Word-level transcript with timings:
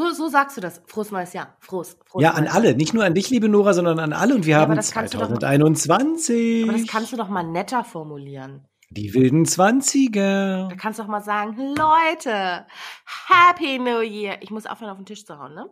So, 0.00 0.12
so 0.12 0.28
sagst 0.28 0.56
du 0.56 0.60
das. 0.60 0.80
Frohes 0.86 1.10
neues 1.10 1.32
Jahr. 1.34 1.56
Frohes, 1.60 1.98
frohes 2.06 2.22
Ja, 2.24 2.30
an 2.32 2.48
alle. 2.48 2.74
Nicht 2.74 2.94
nur 2.94 3.04
an 3.04 3.14
dich, 3.14 3.28
liebe 3.30 3.48
Nora, 3.48 3.74
sondern 3.74 3.98
an 3.98 4.12
alle. 4.12 4.34
Und 4.34 4.46
wir 4.46 4.52
Ja, 4.52 4.60
haben 4.60 4.74
das 4.74 4.92
kannst 4.92 5.12
du 5.14 5.18
doch 5.18 5.28
mal- 5.28 5.38
2021. 5.40 6.64
Aber 6.68 6.78
das 6.78 6.86
kannst 6.86 7.12
du 7.12 7.16
doch 7.16 7.28
mal 7.28 7.42
netter 7.44 7.84
formulieren. 7.84 8.66
die 8.92 9.14
wilden 9.14 9.44
20er. 9.44 10.68
Da 10.68 10.74
kannst 10.76 10.98
du 10.98 11.02
doch 11.04 11.08
mal 11.10 11.20
sagen, 11.22 11.56
Leute, 11.56 12.66
Happy 13.28 13.78
New 13.78 14.00
Year. 14.00 14.38
Ich 14.40 14.50
muss 14.50 14.66
aufhören, 14.66 14.90
auf 14.90 14.96
den 14.96 15.06
Tisch 15.06 15.24
zu 15.24 15.38
hauen, 15.38 15.54
ne? 15.54 15.66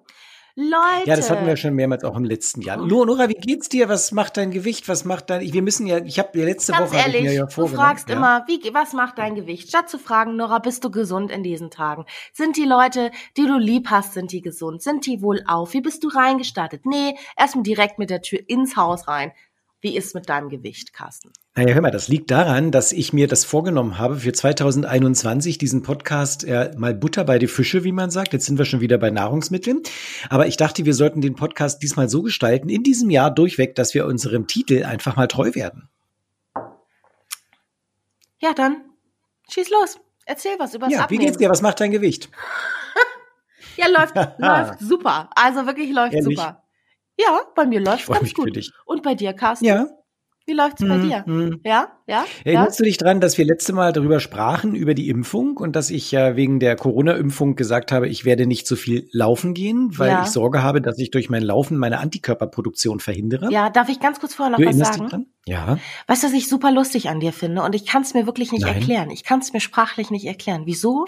Leute. 0.59 1.07
Ja, 1.09 1.15
das 1.15 1.31
hatten 1.31 1.47
wir 1.47 1.57
schon 1.57 1.75
mehrmals 1.75 2.03
auch 2.03 2.17
im 2.17 2.25
letzten 2.25 2.63
Jahr. 2.63 2.79
Nora, 2.79 3.07
Nora, 3.07 3.29
wie 3.29 3.35
geht's 3.35 3.69
dir? 3.69 3.89
Was 3.89 4.11
macht 4.11 4.37
dein 4.37 4.51
Gewicht? 4.51 4.89
Was 4.89 5.05
macht 5.05 5.31
dein? 5.31 5.41
Wir 5.41 5.63
müssen 5.63 5.87
ja, 5.87 5.99
ich 5.99 6.19
habe 6.19 6.37
ja 6.37 6.45
letzte 6.45 6.73
Ganz 6.73 6.91
Woche 6.91 6.99
ehrlich, 6.99 7.23
mir 7.23 7.33
ja 7.33 7.45
du 7.45 7.51
vorgenommen. 7.53 7.87
fragst 7.87 8.09
ja. 8.09 8.17
immer, 8.17 8.45
wie, 8.49 8.75
was 8.75 8.93
macht 8.93 9.19
dein 9.19 9.37
Gewicht? 9.37 9.69
Statt 9.69 9.89
zu 9.89 10.01
fragen, 10.01 10.35
Nora, 10.35 10.59
bist 10.59 10.83
du 10.83 10.91
gesund 10.91 11.31
in 11.31 11.45
diesen 11.45 11.71
Tagen? 11.71 12.07
Sind 12.33 12.57
die 12.57 12.65
Leute, 12.65 13.13
die 13.37 13.47
du 13.47 13.57
lieb 13.57 13.87
hast, 13.91 14.15
sind 14.15 14.33
die 14.33 14.41
gesund? 14.41 14.83
Sind 14.83 15.07
die 15.07 15.23
wohl 15.23 15.45
auf? 15.47 15.75
Wie 15.75 15.81
bist 15.81 16.03
du 16.03 16.09
reingestartet? 16.09 16.87
Nee, 16.87 17.15
erstmal 17.37 17.63
direkt 17.63 18.01
mit 18.01 18.11
der 18.11 18.23
Tür 18.23 18.41
ins 18.49 18.75
Haus 18.75 19.07
rein. 19.07 19.31
Wie 19.81 19.97
ist 19.97 20.13
mit 20.15 20.29
deinem 20.29 20.49
Gewicht, 20.49 20.93
Carsten? 20.93 21.31
Naja, 21.55 21.73
hör 21.75 21.81
mal, 21.83 21.93
das 21.93 22.09
liegt 22.09 22.33
daran, 22.33 22.73
dass 22.73 22.91
ich 22.91 23.13
mir 23.13 23.29
das 23.29 23.45
vorgenommen 23.45 23.97
habe, 23.99 24.17
für 24.17 24.33
2021 24.33 25.57
diesen 25.57 25.83
Podcast 25.83 26.43
äh, 26.43 26.73
mal 26.77 26.95
Butter 26.95 27.23
bei 27.25 27.39
die 27.39 27.47
Fische, 27.47 27.85
wie 27.85 27.93
man 27.93 28.11
sagt. 28.11 28.33
Jetzt 28.33 28.47
sind 28.47 28.59
wir 28.59 28.65
schon 28.65 28.81
wieder 28.81 28.99
bei 28.99 29.11
Nahrungsmitteln. 29.11 29.83
Aber 30.31 30.49
ich 30.49 30.57
dachte, 30.57 30.85
wir 30.85 30.95
sollten 30.95 31.21
den 31.21 31.37
Podcast 31.37 31.81
diesmal 31.81 32.09
so 32.09 32.23
gestalten, 32.23 32.69
in 32.69 32.83
diesem 32.83 33.09
Jahr 33.11 33.33
durchweg, 33.33 33.77
dass 33.77 33.95
wir 33.95 34.07
unserem 34.07 34.49
Titel 34.49 34.83
einfach 34.85 35.15
mal 35.15 35.29
treu 35.29 35.55
werden. 35.55 35.89
Ja, 38.41 38.53
dann 38.55 38.83
schieß 39.51 39.71
los. 39.71 39.99
Erzähl 40.27 40.57
was 40.59 40.75
übers 40.75 40.91
Ja, 40.91 40.99
wie 40.99 41.03
Abnehmen. 41.05 41.25
geht's 41.27 41.39
dir? 41.39 41.51
Was 41.51 41.63
macht 41.63 41.81
dein 41.81 41.91
Gewicht? 41.93 42.31
Ja, 43.77 43.87
läuft, 43.87 44.17
läuft 44.39 44.81
super. 44.81 45.31
Also 45.37 45.65
wirklich 45.67 45.93
läuft 45.93 46.13
Ehrlich? 46.15 46.37
super. 46.37 46.65
Ja, 47.19 47.41
bei 47.55 47.67
mir 47.67 47.81
läuft 47.81 48.07
ganz 48.07 48.23
mich 48.23 48.35
für 48.35 48.43
gut. 48.43 48.57
dich. 48.57 48.71
Und 48.87 49.03
bei 49.03 49.15
dir, 49.15 49.33
Carsten? 49.33 49.65
Ja. 49.67 49.87
Wie 50.47 50.55
läuft's 50.55 50.81
bei 50.81 50.95
Hm, 50.95 51.03
dir? 51.03 51.25
hm. 51.27 51.61
Ja, 51.63 51.93
ja, 52.07 52.25
ja. 52.25 52.25
Erinnerst 52.45 52.81
du 52.81 52.85
dich 52.85 52.97
dran, 52.97 53.21
dass 53.21 53.37
wir 53.37 53.45
letzte 53.45 53.75
Mal 53.75 53.93
darüber 53.93 54.19
sprachen, 54.19 54.75
über 54.75 54.95
die 54.95 55.11
Impfung 55.11 55.59
und 55.59 55.77
dass 55.77 55.91
ich 55.91 56.11
ja 56.11 56.37
wegen 56.37 56.59
der 56.59 56.75
Corona-Impfung 56.75 57.55
gesagt 57.55 57.93
habe, 57.93 58.09
ich 58.09 58.25
werde 58.25 58.47
nicht 58.47 58.67
so 58.67 58.75
viel 58.75 59.09
laufen 59.13 59.53
gehen, 59.53 59.91
weil 59.99 60.13
Ja. 60.13 60.23
ich 60.23 60.29
Sorge 60.29 60.63
habe, 60.63 60.81
dass 60.81 60.99
ich 60.99 61.11
durch 61.11 61.29
mein 61.29 61.43
Laufen 61.43 61.77
meine 61.77 61.99
Antikörperproduktion 61.99 62.99
verhindere? 63.01 63.51
Ja, 63.53 63.69
darf 63.69 63.91
ich 63.91 64.01
ganz 64.01 64.21
kurz 64.21 64.35
vorher 64.35 64.53
noch 64.53 64.59
du 64.59 64.65
was 64.65 64.71
erinnerst 64.71 64.95
sagen? 64.95 65.03
dich 65.05 65.11
dran? 65.11 65.27
Ja. 65.45 65.79
Weißt 66.07 66.23
du, 66.23 66.29
was 66.29 66.33
ich 66.35 66.49
super 66.49 66.71
lustig 66.73 67.11
an 67.11 67.21
dir 67.21 67.35
finde? 67.35 67.61
Und 67.63 67.75
ich 67.75 67.85
kann 67.85 68.01
es 68.01 68.15
mir 68.15 68.25
wirklich 68.25 68.51
nicht 68.51 68.63
Nein. 68.65 68.77
erklären. 68.77 69.11
Ich 69.11 69.25
kann 69.25 69.41
es 69.41 69.53
mir 69.53 69.61
sprachlich 69.61 70.11
nicht 70.11 70.25
erklären. 70.25 70.63
Wieso? 70.65 71.05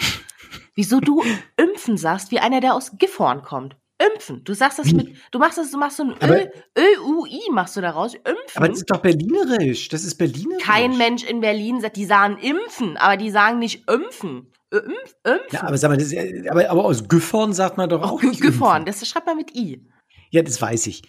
Wieso 0.75 1.00
du 1.00 1.22
impfen 1.56 1.97
sagst, 1.97 2.31
wie 2.31 2.41
einer, 2.41 2.61
der 2.61 2.75
aus 2.75 2.98
Gifhorn 2.98 3.41
kommt. 3.42 3.77
Impfen. 4.15 4.43
Du 4.45 4.55
sagst 4.55 4.79
das 4.79 4.87
Wie? 4.87 4.95
mit, 4.95 5.17
du 5.31 5.39
machst 5.39 5.59
das, 5.59 5.70
du 5.70 5.79
machst 5.79 5.98
so 5.98 6.05
ein 6.05 6.15
Aber- 6.20 6.47
Ö-U-I 6.79 7.51
machst 7.53 7.77
du 7.77 7.81
daraus. 7.81 8.15
Impfen. 8.15 8.33
Aber 8.55 8.69
das 8.69 8.79
ist 8.79 8.91
doch 8.91 8.98
berlinerisch. 9.03 9.89
Das 9.89 10.05
ist 10.05 10.16
berlinerisch. 10.16 10.65
Kein 10.65 10.97
Mensch 10.97 11.25
in 11.25 11.41
Berlin 11.41 11.81
sagt, 11.81 11.97
die 11.97 12.06
sagen 12.06 12.39
impfen, 12.39 12.97
aber 12.97 13.16
die 13.16 13.31
sagen 13.31 13.59
nicht 13.59 13.89
impfen. 13.91 14.50
Impf, 14.72 15.15
impfen. 15.25 15.41
Ja, 15.50 15.65
aber 15.65 15.77
sag 15.77 15.91
mal, 15.91 15.97
das 15.99 16.15
aber, 16.49 16.71
aber 16.71 16.84
aus 16.84 17.09
Güffhorn 17.09 17.53
sagt 17.53 17.77
man 17.77 17.89
doch 17.91 18.03
auch 18.03 18.12
auch 18.12 18.22
nicht 18.22 18.41
Gifhorn, 18.41 18.87
impfen. 18.87 19.00
das 19.00 19.09
schreibt 19.09 19.27
man 19.27 19.37
mit 19.37 19.55
I. 19.56 19.84
Ja, 20.31 20.43
das 20.43 20.62
weiß 20.62 20.87
ich. 20.87 21.03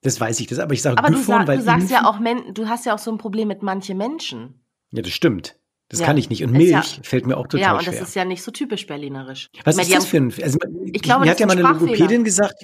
Das 0.00 0.20
weiß 0.20 0.40
ich. 0.40 0.46
Das, 0.48 0.58
aber 0.58 0.72
ich 0.74 0.82
sage 0.82 0.96
du, 0.96 1.02
Güffhorn, 1.02 1.40
sag, 1.40 1.48
weil 1.48 1.58
du 1.58 1.62
sagst 1.64 1.90
impfen, 1.90 1.94
ja 1.94 2.08
auch, 2.08 2.52
du 2.54 2.68
hast 2.68 2.84
ja 2.86 2.94
auch 2.94 2.98
so 2.98 3.10
ein 3.12 3.18
Problem 3.18 3.48
mit 3.48 3.62
manchen 3.62 3.96
Menschen. 3.98 4.64
Ja, 4.90 5.02
das 5.02 5.12
stimmt. 5.12 5.56
Das 5.90 6.00
Ja. 6.00 6.06
kann 6.06 6.16
ich 6.16 6.30
nicht. 6.30 6.42
Und 6.42 6.52
Milch 6.52 6.70
ja- 6.70 6.82
fällt 7.02 7.26
mir 7.26 7.36
auch 7.36 7.46
total 7.46 7.60
ja, 7.60 7.74
und 7.74 7.82
schwer. 7.82 7.92
das 7.92 8.08
ist 8.08 8.14
ja 8.14 8.24
nicht 8.24 8.42
so 8.42 8.50
typisch 8.50 8.86
berlinerisch. 8.86 9.48
Was 9.64 9.76
ist 9.76 9.92
das 9.94 10.06
für 10.06 10.16
ein, 10.16 10.32
also, 10.42 10.58
Ich 10.92 11.02
glaube, 11.02 11.24
mir 11.24 11.30
hat 11.30 11.40
ja 11.40 11.46
mal 11.46 11.58
ein 11.58 11.64
eine. 11.64 11.78
Logopädin 11.78 12.24
gesagt, 12.24 12.54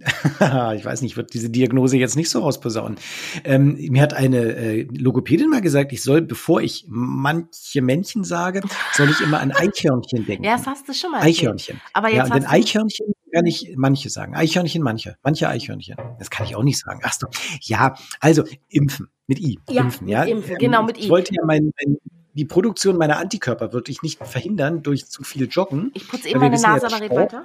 ich 0.76 0.84
weiß 0.84 1.02
nicht, 1.02 1.12
ich 1.12 1.16
würde 1.16 1.28
diese 1.30 1.50
Diagnose 1.50 1.98
jetzt 1.98 2.16
nicht 2.16 2.30
so 2.30 2.40
rausposaunen. 2.40 2.96
Ähm, 3.44 3.76
mir 3.90 4.00
hat 4.02 4.14
eine 4.14 4.38
äh, 4.56 4.82
Logopädin 4.96 5.50
mal 5.50 5.60
gesagt, 5.60 5.92
ich 5.92 6.02
soll, 6.02 6.22
bevor 6.22 6.62
ich 6.62 6.86
manche 6.88 7.82
Männchen 7.82 8.24
sage, 8.24 8.62
soll 8.94 9.10
ich 9.10 9.20
immer 9.20 9.40
an 9.40 9.52
Eichhörnchen 9.52 10.24
denken. 10.26 10.44
Ja, 10.44 10.56
das 10.56 10.66
hast 10.66 10.88
du 10.88 10.94
schon 10.94 11.10
mal 11.10 11.18
erzählt. 11.18 11.36
Eichhörnchen. 11.38 11.80
Aber 11.92 12.08
ja, 12.08 12.16
jetzt 12.24 12.24
und 12.30 12.34
den 12.36 12.44
hast 12.44 12.50
du- 12.52 12.56
Eichhörnchen 12.56 13.06
kann 13.32 13.46
ich 13.46 13.74
manche 13.76 14.08
sagen. 14.10 14.34
Eichhörnchen, 14.34 14.82
manche. 14.82 15.16
Manche 15.22 15.48
Eichhörnchen. 15.48 15.96
Das 16.18 16.30
kann 16.30 16.46
ich 16.46 16.56
auch 16.56 16.64
nicht 16.64 16.78
sagen. 16.80 17.00
Ach 17.04 17.12
so. 17.12 17.26
Ja, 17.60 17.94
also 18.20 18.42
impfen. 18.68 19.08
Mit 19.28 19.38
I. 19.38 19.58
Ja, 19.68 19.82
impfen, 19.82 20.08
ja. 20.08 20.24
impfen, 20.24 20.56
genau, 20.58 20.82
mit 20.82 20.98
I. 20.98 21.02
Ich 21.02 21.10
wollte 21.10 21.32
ja 21.34 21.42
mein, 21.46 21.70
mein, 21.84 21.96
die 22.34 22.44
Produktion 22.44 22.96
meiner 22.96 23.18
Antikörper 23.18 23.72
würde 23.72 23.90
ich 23.90 24.02
nicht 24.02 24.24
verhindern 24.24 24.82
durch 24.82 25.06
zu 25.06 25.22
viel 25.24 25.48
Joggen. 25.48 25.90
Ich 25.94 26.06
putze 26.08 26.28
eben 26.28 26.40
wir 26.40 26.48
meine 26.50 26.60
Nase, 26.60 26.86
aber 26.86 27.00
red 27.00 27.10
weiter. 27.10 27.44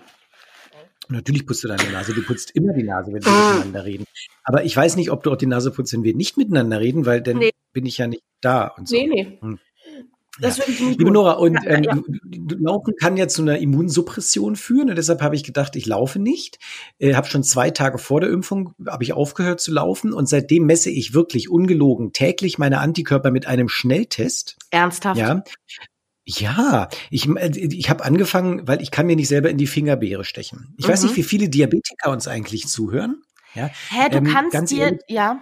Natürlich 1.07 1.45
putzt 1.45 1.63
du 1.63 1.67
deine 1.67 1.83
Nase. 1.91 2.13
Du 2.13 2.23
putzt 2.23 2.51
immer 2.55 2.73
die 2.73 2.83
Nase, 2.83 3.13
wenn 3.13 3.23
wir 3.23 3.31
Ah. 3.31 3.53
miteinander 3.53 3.85
reden. 3.85 4.05
Aber 4.43 4.63
ich 4.63 4.75
weiß 4.75 4.95
nicht, 4.95 5.11
ob 5.11 5.21
du 5.23 5.31
auch 5.31 5.35
die 5.35 5.45
Nase 5.45 5.69
putzt, 5.71 5.93
wenn 5.93 6.03
wir 6.03 6.15
nicht 6.15 6.37
miteinander 6.37 6.79
reden, 6.79 7.05
weil 7.05 7.21
dann 7.21 7.37
Nee. 7.37 7.51
bin 7.73 7.85
ich 7.85 7.97
ja 7.99 8.07
nicht 8.07 8.23
da 8.41 8.67
und 8.67 8.87
so. 8.87 8.95
Nee, 8.95 9.07
nee. 9.07 9.37
Hm. 9.39 9.59
Nicht 10.39 10.79
Liebe. 10.79 11.11
Nora, 11.11 11.33
und 11.33 11.53
Ja, 11.53 11.61
ähm, 11.71 11.83
ja. 11.83 11.93
du- 11.95 12.03
du- 12.23 12.55
Laufen 12.57 12.93
kann 12.99 13.17
ja 13.17 13.27
zu 13.27 13.41
einer 13.41 13.57
Immunsuppression 13.59 14.55
führen 14.55 14.89
und 14.89 14.97
deshalb 14.97 15.21
habe 15.21 15.35
ich 15.35 15.43
gedacht, 15.43 15.75
ich 15.75 15.85
laufe 15.85 16.19
nicht. 16.19 16.59
Äh, 16.99 17.13
habe 17.15 17.27
schon 17.27 17.43
zwei 17.43 17.69
Tage 17.71 17.97
vor 17.97 18.21
der 18.21 18.29
Impfung 18.29 18.73
habe 18.87 19.03
ich 19.03 19.13
aufgehört 19.13 19.61
zu 19.61 19.71
laufen 19.71 20.13
und 20.13 20.27
seitdem 20.27 20.65
messe 20.65 20.89
ich 20.89 21.13
wirklich 21.13 21.49
ungelogen 21.49 22.11
täglich 22.13 22.57
meine 22.57 22.79
Antikörper 22.79 23.31
mit 23.31 23.45
einem 23.47 23.69
Schnelltest. 23.69 24.57
Ernsthaft? 24.71 25.19
Ja. 25.19 25.43
Ja, 26.27 26.89
ich, 27.11 27.29
äh, 27.29 27.49
ich 27.55 27.89
habe 27.89 28.03
angefangen, 28.03 28.67
weil 28.67 28.81
ich 28.81 28.89
kann 28.89 29.05
mir 29.05 29.15
nicht 29.15 29.27
selber 29.27 29.49
in 29.51 29.57
die 29.57 29.67
Fingerbeere 29.67 30.23
stechen. 30.23 30.73
Ich 30.77 30.87
weiß 30.87 31.01
Mhm. 31.03 31.07
nicht, 31.09 31.17
wie 31.17 31.23
viele 31.23 31.49
Diabetiker 31.49 32.09
uns 32.11 32.27
eigentlich 32.27 32.67
zuhören. 32.67 33.21
Ja, 33.53 33.69
Hä, 33.89 34.09
du 34.09 34.17
Ähm, 34.17 34.23
kannst 34.25 34.71
dir, 34.71 34.79
ehrlich, 34.85 35.01
ja, 35.07 35.39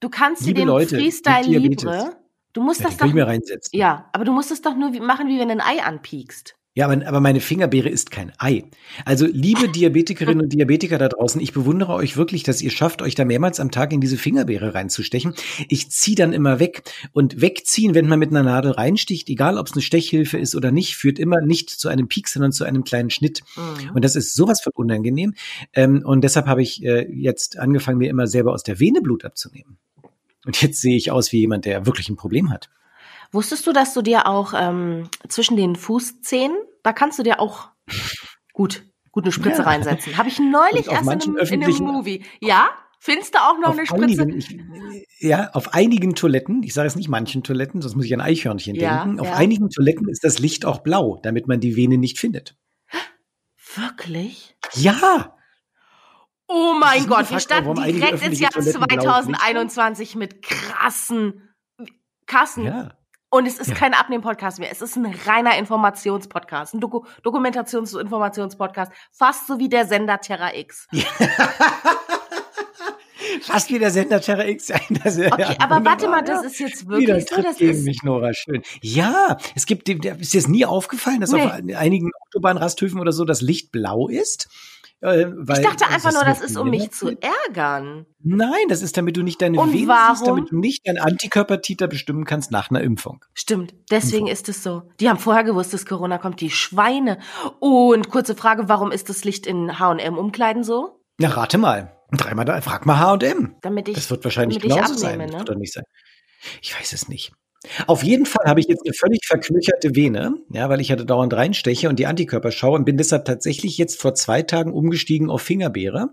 du 0.00 0.08
kannst 0.08 0.46
dir 0.46 0.54
den 0.54 0.68
Leute, 0.68 0.96
Freestyle. 0.96 1.58
Libre, 1.58 2.16
du 2.52 2.62
musst 2.62 2.80
ja, 2.80 2.86
das 2.86 2.96
doch, 2.96 3.06
ich 3.06 3.14
mir 3.14 3.26
reinsetzen. 3.26 3.78
ja, 3.78 4.08
aber 4.12 4.24
du 4.24 4.32
musst 4.32 4.50
es 4.50 4.62
doch 4.62 4.76
nur 4.76 4.90
machen, 5.00 5.28
wie 5.28 5.38
wenn 5.38 5.48
du 5.48 5.54
ein 5.54 5.60
Ei 5.60 5.82
anpiekst. 5.82 6.56
Ja, 6.74 6.88
aber, 6.88 7.06
aber 7.06 7.20
meine 7.20 7.40
Fingerbeere 7.40 7.90
ist 7.90 8.10
kein 8.10 8.32
Ei. 8.38 8.64
Also, 9.04 9.26
liebe 9.26 9.68
Diabetikerinnen 9.72 10.42
und 10.42 10.52
Diabetiker 10.54 10.96
da 10.96 11.08
draußen, 11.08 11.38
ich 11.40 11.52
bewundere 11.52 11.92
euch 11.92 12.16
wirklich, 12.16 12.44
dass 12.44 12.62
ihr 12.62 12.70
schafft, 12.70 13.02
euch 13.02 13.14
da 13.14 13.26
mehrmals 13.26 13.60
am 13.60 13.70
Tag 13.70 13.92
in 13.92 14.00
diese 14.00 14.16
Fingerbeere 14.16 14.72
reinzustechen. 14.72 15.34
Ich 15.68 15.90
ziehe 15.90 16.16
dann 16.16 16.32
immer 16.32 16.60
weg. 16.60 16.82
Und 17.12 17.42
wegziehen, 17.42 17.94
wenn 17.94 18.08
man 18.08 18.18
mit 18.18 18.30
einer 18.30 18.42
Nadel 18.42 18.72
reinsticht, 18.72 19.28
egal 19.28 19.58
ob 19.58 19.66
es 19.66 19.74
eine 19.74 19.82
Stechhilfe 19.82 20.38
ist 20.38 20.54
oder 20.54 20.70
nicht, 20.70 20.96
führt 20.96 21.18
immer 21.18 21.42
nicht 21.42 21.68
zu 21.68 21.88
einem 21.88 22.08
Peak, 22.08 22.28
sondern 22.28 22.52
zu 22.52 22.64
einem 22.64 22.84
kleinen 22.84 23.10
Schnitt. 23.10 23.42
Mhm. 23.54 23.90
Und 23.94 24.04
das 24.04 24.16
ist 24.16 24.34
sowas 24.34 24.62
von 24.62 24.72
unangenehm. 24.74 25.34
Ähm, 25.74 26.02
und 26.02 26.24
deshalb 26.24 26.46
habe 26.46 26.62
ich 26.62 26.82
äh, 26.82 27.06
jetzt 27.12 27.58
angefangen, 27.58 27.98
mir 27.98 28.08
immer 28.08 28.26
selber 28.26 28.52
aus 28.52 28.62
der 28.62 28.80
Vene 28.80 29.02
Blut 29.02 29.26
abzunehmen. 29.26 29.76
Und 30.44 30.60
jetzt 30.62 30.80
sehe 30.80 30.96
ich 30.96 31.10
aus 31.10 31.32
wie 31.32 31.40
jemand, 31.40 31.64
der 31.64 31.86
wirklich 31.86 32.08
ein 32.08 32.16
Problem 32.16 32.50
hat. 32.50 32.70
Wusstest 33.30 33.66
du, 33.66 33.72
dass 33.72 33.94
du 33.94 34.02
dir 34.02 34.26
auch 34.26 34.52
ähm, 34.54 35.08
zwischen 35.28 35.56
den 35.56 35.76
Fußzähnen, 35.76 36.56
da 36.82 36.92
kannst 36.92 37.18
du 37.18 37.22
dir 37.22 37.40
auch 37.40 37.70
gut, 38.52 38.84
gut 39.10 39.24
eine 39.24 39.32
Spritze 39.32 39.62
Ja. 39.62 39.68
reinsetzen. 39.68 40.16
Habe 40.16 40.28
ich 40.28 40.38
neulich 40.38 40.88
auf 40.88 40.96
erst 40.96 41.26
in 41.26 41.36
einem, 41.36 41.52
in 41.52 41.64
einem 41.64 41.76
Movie. 41.86 42.24
Ja? 42.40 42.68
Findest 42.98 43.34
du 43.34 43.38
auch 43.38 43.58
noch 43.58 43.70
auf 43.70 43.78
eine 43.78 43.86
Spritze? 43.86 44.22
Einigen, 44.22 44.38
ich, 44.38 44.58
ja, 45.18 45.50
auf 45.54 45.74
einigen 45.74 46.14
Toiletten, 46.14 46.62
ich 46.62 46.72
sage 46.74 46.86
jetzt 46.86 46.96
nicht 46.96 47.08
manchen 47.08 47.42
Toiletten, 47.42 47.82
sonst 47.82 47.96
muss 47.96 48.04
ich 48.04 48.14
an 48.14 48.20
Eichhörnchen 48.20 48.76
Ja, 48.76 49.04
denken. 49.04 49.18
Auf 49.18 49.28
ja. 49.28 49.34
einigen 49.34 49.70
Toiletten 49.70 50.08
ist 50.08 50.22
das 50.22 50.38
Licht 50.38 50.64
auch 50.64 50.80
blau, 50.80 51.18
damit 51.22 51.48
man 51.48 51.58
die 51.58 51.74
Vene 51.74 51.98
nicht 51.98 52.18
findet. 52.20 52.56
Wirklich? 53.74 54.56
Ja! 54.74 55.34
Oh 56.48 56.74
mein 56.78 57.06
Gott, 57.06 57.30
wir 57.30 57.40
starten 57.40 57.74
direkt 57.74 58.22
ins 58.24 58.40
Jahr 58.40 58.50
Toiletten 58.50 58.80
blaues 58.80 58.96
Licht 58.96 59.08
haben? 59.08 59.34
2021 59.34 60.16
mit 60.16 60.42
krassen 60.42 61.48
Kassen. 62.26 62.64
Ja. 62.64 62.92
Und 63.30 63.46
es 63.46 63.58
ist 63.58 63.68
Ja. 63.68 63.74
kein 63.74 63.94
Abnehmen-Podcast 63.94 64.58
mehr. 64.58 64.70
Es 64.70 64.82
ist 64.82 64.96
ein 64.96 65.06
reiner 65.26 65.56
Informationspodcast. 65.56 66.74
Ein 66.74 66.80
Doku 66.80 67.04
Dokumentations- 67.24 67.94
und 67.94 68.02
Informationspodcast. 68.02 68.92
Fast 69.10 69.46
so 69.46 69.58
wie 69.58 69.70
der 69.70 69.86
Sender 69.86 70.20
Terra 70.20 70.54
X. 70.54 70.86
Fast 73.40 73.70
wie 73.70 73.78
der 73.78 73.90
Sender 73.90 74.20
Terra 74.20 74.46
X. 74.46 74.72
Das, 75.02 75.18
okay, 75.18 75.30
ja, 75.38 75.56
aber 75.58 75.84
warte 75.84 76.08
mal, 76.08 76.22
das 76.22 76.44
ist 76.44 76.60
jetzt 76.60 76.86
wirklich 76.86 77.26
so, 77.28 77.40
das 77.40 77.60
ist 77.60 77.84
mich, 77.84 78.02
Nora, 78.02 78.32
schön. 78.34 78.62
Ja, 78.82 79.36
es 79.54 79.66
gibt, 79.66 79.88
ist 79.88 80.02
dir 80.02 80.40
das 80.40 80.48
nie 80.48 80.64
aufgefallen, 80.64 81.20
dass 81.20 81.32
nee. 81.32 81.42
auf 81.42 81.52
einigen 81.52 82.10
Autobahnrasthöfen 82.26 83.00
oder 83.00 83.12
so 83.12 83.24
das 83.24 83.40
Licht 83.40 83.72
blau 83.72 84.08
ist? 84.08 84.48
Äh, 85.02 85.26
weil, 85.34 85.58
ich 85.58 85.66
dachte 85.66 85.88
einfach 85.88 86.12
nur, 86.12 86.22
das 86.22 86.40
ist, 86.40 86.56
um 86.56 86.70
mich 86.70 86.92
zu 86.92 87.10
ärgern. 87.20 88.06
Nein, 88.22 88.68
das 88.68 88.82
ist, 88.82 88.96
damit 88.96 89.16
du 89.16 89.22
nicht 89.22 89.42
deine 89.42 89.58
Und 89.58 89.74
warum? 89.88 90.14
siehst, 90.14 90.26
damit 90.28 90.52
du 90.52 90.58
nicht 90.58 90.86
deinen 90.86 90.98
Antikörpertiter 90.98 91.88
bestimmen 91.88 92.24
kannst 92.24 92.52
nach 92.52 92.70
einer 92.70 92.82
Impfung. 92.82 93.24
Stimmt, 93.34 93.74
deswegen 93.90 94.28
Impfung. 94.28 94.32
ist 94.32 94.48
es 94.48 94.62
so. 94.62 94.82
Die 95.00 95.08
haben 95.08 95.18
vorher 95.18 95.42
gewusst, 95.42 95.74
dass 95.74 95.86
Corona 95.86 96.18
kommt, 96.18 96.40
die 96.40 96.50
Schweine. 96.50 97.18
Und 97.58 98.10
kurze 98.10 98.36
Frage, 98.36 98.68
warum 98.68 98.92
ist 98.92 99.08
das 99.08 99.24
Licht 99.24 99.44
in 99.44 99.80
H&M-Umkleiden 99.80 100.62
so? 100.62 101.00
Na, 101.18 101.30
rate 101.30 101.58
mal. 101.58 101.96
Dreimal 102.12 102.44
da, 102.44 102.60
frag 102.60 102.86
mal 102.86 102.98
H&M. 102.98 103.56
Damit 103.62 103.88
ich, 103.88 103.94
das 103.94 104.10
wird 104.10 104.24
wahrscheinlich 104.24 104.60
genauso 104.60 104.94
sein. 104.94 105.18
Ne? 105.18 105.32
Wird 105.32 105.48
doch 105.48 105.54
nicht 105.54 105.72
sein. 105.72 105.84
Ich 106.60 106.78
weiß 106.78 106.92
es 106.92 107.08
nicht. 107.08 107.32
Auf 107.86 108.02
jeden 108.02 108.26
Fall 108.26 108.46
habe 108.46 108.60
ich 108.60 108.66
jetzt 108.66 108.84
eine 108.84 108.92
völlig 108.92 109.24
verknöcherte 109.24 109.94
Vene, 109.94 110.34
ja, 110.50 110.68
weil 110.68 110.80
ich 110.80 110.90
hatte 110.90 111.06
dauernd 111.06 111.32
reinsteche 111.32 111.88
und 111.88 111.98
die 111.98 112.06
Antikörper 112.06 112.50
schaue 112.50 112.76
und 112.76 112.84
bin 112.84 112.96
deshalb 112.96 113.24
tatsächlich 113.24 113.78
jetzt 113.78 114.00
vor 114.00 114.14
zwei 114.14 114.42
Tagen 114.42 114.72
umgestiegen 114.72 115.30
auf 115.30 115.42
Fingerbeere. 115.42 116.08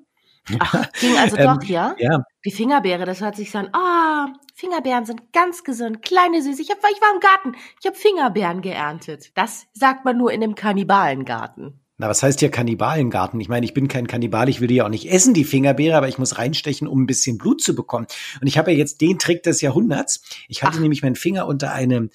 Ach, 0.60 0.92
ging 1.00 1.18
also 1.18 1.38
Ähm, 1.38 1.58
doch, 1.60 1.64
ja? 1.64 1.96
Ja, 1.98 2.24
Die 2.46 2.52
Fingerbeere, 2.52 3.06
das 3.06 3.22
hört 3.22 3.36
sich 3.36 3.52
so 3.52 3.58
an. 3.60 3.70
Ah, 3.74 4.28
Fingerbeeren 4.56 5.06
sind 5.06 5.34
ganz 5.34 5.64
gesund, 5.64 6.02
kleine 6.02 6.42
süß. 6.42 6.60
Ich, 6.60 6.70
hab, 6.70 6.78
ich 6.78 7.02
war 7.02 7.14
im 7.14 7.20
Garten, 7.20 7.56
ich 7.80 7.88
habe 7.88 7.98
Fingerbeeren 7.98 8.62
geerntet. 8.62 9.32
Das 9.36 9.66
sagt 9.74 10.06
man 10.06 10.18
nur 10.18 10.32
in 10.32 10.44
einem 10.44 10.56
Kannibalengarten. 10.56 11.82
Na, 12.00 12.08
was 12.08 12.24
heißt 12.24 12.40
hier 12.40 12.50
Kannibalengarten? 12.50 13.40
Ich 13.42 13.50
meine, 13.50 13.66
ich 13.66 13.74
bin 13.74 13.90
kein 13.90 14.08
Kannibal, 14.08 14.48
ich 14.48 14.62
will 14.62 14.70
die 14.70 14.76
ja 14.76 14.86
auch 14.86 14.90
nicht 14.90 15.12
essen, 15.12 15.34
die 15.34 15.44
Fingerbeere, 15.44 15.98
aber 15.98 16.08
ich 16.08 16.18
muss 16.18 16.38
reinstechen, 16.38 16.88
um 16.88 17.04
ein 17.04 17.06
bisschen 17.06 17.38
Blut 17.38 17.62
zu 17.62 17.76
bekommen. 17.76 18.08
Und 18.40 18.48
ich 18.48 18.58
habe 18.58 18.72
ja 18.72 18.78
jetzt 18.78 19.02
den 19.02 19.20
Trick 19.20 19.44
des 19.44 19.60
Jahrhunderts. 19.60 20.24
Ich 20.48 20.64
halte 20.64 20.78
Ach. 20.78 20.82
nämlich 20.82 21.04
meinen 21.04 21.16
Finger 21.18 21.46
unter 21.46 21.74
einem, 21.74 22.10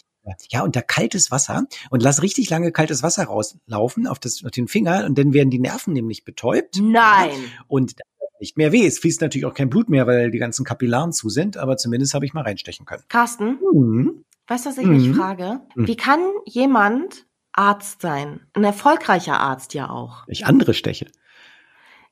ja, 0.50 0.62
unter 0.62 0.81
kaltes 0.81 1.31
Wasser 1.31 1.66
und 1.90 2.02
lass 2.02 2.22
richtig 2.22 2.48
lange 2.48 2.72
kaltes 2.72 3.02
Wasser 3.02 3.25
rauslaufen 3.25 4.06
auf, 4.06 4.19
das, 4.19 4.42
auf 4.42 4.52
den 4.52 4.69
Finger 4.69 5.04
und 5.04 5.19
dann 5.19 5.34
werden 5.34 5.50
die 5.50 5.58
Nerven 5.58 5.92
nämlich 5.92 6.25
betäubt. 6.25 6.80
Nein. 6.80 7.28
Und 7.69 7.94
nicht 8.40 8.56
mehr 8.56 8.72
weh. 8.72 8.87
Es 8.87 8.98
fließt 8.98 9.20
natürlich 9.20 9.44
auch 9.44 9.54
kein 9.54 9.69
Blut 9.69 9.90
mehr, 9.90 10.06
weil 10.06 10.30
die 10.30 10.38
ganzen 10.38 10.64
Kapillaren 10.64 11.12
zu 11.12 11.28
sind, 11.28 11.58
aber 11.58 11.76
zumindest 11.76 12.14
habe 12.14 12.25
ich 12.25 12.32
mal 12.32 12.40
reinstechen 12.42 12.87
können. 12.87 13.02
Carsten, 13.10 13.58
Mhm. 13.75 14.25
weißt 14.46 14.64
du, 14.64 14.70
was 14.70 14.78
ich 14.78 14.87
Mhm. 14.87 14.92
mich 14.92 15.10
frage? 15.14 15.60
Mhm. 15.75 15.87
Wie 15.87 15.96
kann 15.96 16.20
jemand 16.46 17.26
Arzt 17.56 18.02
sein? 18.02 18.46
Ein 18.52 18.64
erfolgreicher 18.64 19.40
Arzt 19.40 19.74
ja 19.74 19.88
auch. 19.90 20.24
Ich 20.26 20.46
andere 20.46 20.74
steche. 20.74 21.06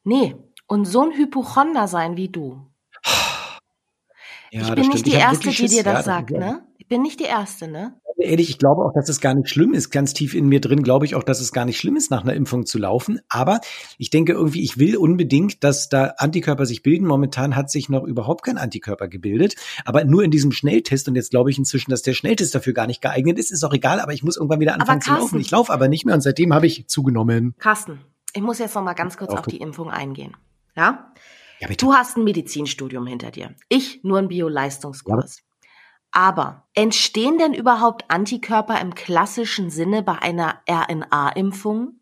Nee. 0.04 0.36
Und 0.66 0.84
so 0.86 1.02
ein 1.02 1.12
Hypochonder 1.12 1.88
sein 1.88 2.16
wie 2.16 2.28
du. 2.28 2.66
Ja, 4.54 4.60
ich 4.60 4.66
das 4.66 4.74
bin 4.74 4.88
nicht 4.88 5.06
die 5.06 5.12
Ich 5.12 5.16
Erste, 5.16 5.48
die 5.48 5.48
dir 5.48 5.54
Schiss. 5.54 5.76
Ja, 5.76 5.82
das 5.82 6.04
sagt, 6.04 6.30
ne? 6.30 6.66
Ich 6.92 6.96
bin 6.96 7.02
nicht 7.04 7.20
die 7.20 7.24
Erste, 7.24 7.68
ne? 7.68 7.94
Ehrlich, 8.18 8.50
ich 8.50 8.58
glaube 8.58 8.82
auch, 8.84 8.92
dass 8.92 9.08
es 9.08 9.22
gar 9.22 9.32
nicht 9.32 9.48
schlimm 9.48 9.72
ist. 9.72 9.88
Ganz 9.88 10.12
tief 10.12 10.34
in 10.34 10.46
mir 10.46 10.60
drin 10.60 10.82
glaube 10.82 11.06
ich 11.06 11.14
auch, 11.14 11.22
dass 11.22 11.40
es 11.40 11.50
gar 11.50 11.64
nicht 11.64 11.78
schlimm 11.78 11.96
ist, 11.96 12.10
nach 12.10 12.22
einer 12.22 12.34
Impfung 12.34 12.66
zu 12.66 12.76
laufen. 12.76 13.18
Aber 13.30 13.60
ich 13.96 14.10
denke 14.10 14.34
irgendwie, 14.34 14.62
ich 14.62 14.76
will 14.76 14.98
unbedingt, 14.98 15.64
dass 15.64 15.88
da 15.88 16.12
Antikörper 16.18 16.66
sich 16.66 16.82
bilden. 16.82 17.06
Momentan 17.06 17.56
hat 17.56 17.70
sich 17.70 17.88
noch 17.88 18.04
überhaupt 18.04 18.44
kein 18.44 18.58
Antikörper 18.58 19.08
gebildet. 19.08 19.54
Aber 19.86 20.04
nur 20.04 20.22
in 20.22 20.30
diesem 20.30 20.52
Schnelltest. 20.52 21.08
Und 21.08 21.14
jetzt 21.14 21.30
glaube 21.30 21.50
ich 21.50 21.56
inzwischen, 21.56 21.90
dass 21.90 22.02
der 22.02 22.12
Schnelltest 22.12 22.54
dafür 22.54 22.74
gar 22.74 22.86
nicht 22.86 23.00
geeignet 23.00 23.38
ist. 23.38 23.50
Ist 23.50 23.64
auch 23.64 23.72
egal, 23.72 23.98
aber 23.98 24.12
ich 24.12 24.22
muss 24.22 24.36
irgendwann 24.36 24.60
wieder 24.60 24.74
anfangen 24.74 25.00
zu 25.00 25.08
Carsten- 25.08 25.24
laufen. 25.24 25.40
Ich 25.40 25.50
laufe 25.50 25.72
aber 25.72 25.88
nicht 25.88 26.04
mehr 26.04 26.14
und 26.14 26.20
seitdem 26.20 26.52
habe 26.52 26.66
ich 26.66 26.88
zugenommen. 26.88 27.54
Carsten, 27.58 28.00
ich 28.34 28.42
muss 28.42 28.58
jetzt 28.58 28.74
noch 28.74 28.82
mal 28.84 28.92
ganz 28.92 29.16
kurz 29.16 29.32
Auf 29.32 29.46
die 29.46 29.56
Impfung 29.56 29.88
eingehen. 29.88 30.36
Ja? 30.76 31.10
Ja. 31.58 31.68
Du 31.68 31.94
hast 31.94 32.18
ein 32.18 32.24
Medizinstudium 32.24 33.06
hinter 33.06 33.30
dir. 33.30 33.54
Ich 33.70 34.04
nur 34.04 34.18
ein 34.18 34.28
Bio-Leistungskurs. 34.28 35.42
Aber 36.12 36.67
entstehen 36.75 37.38
denn 37.38 37.55
überhaupt 37.55 38.05
Antikörper 38.09 38.81
im 38.81 38.94
klassischen 38.94 39.70
Sinne 39.70 40.03
bei 40.03 40.19
einer 40.19 40.61
RNA-Impfung? 40.69 41.99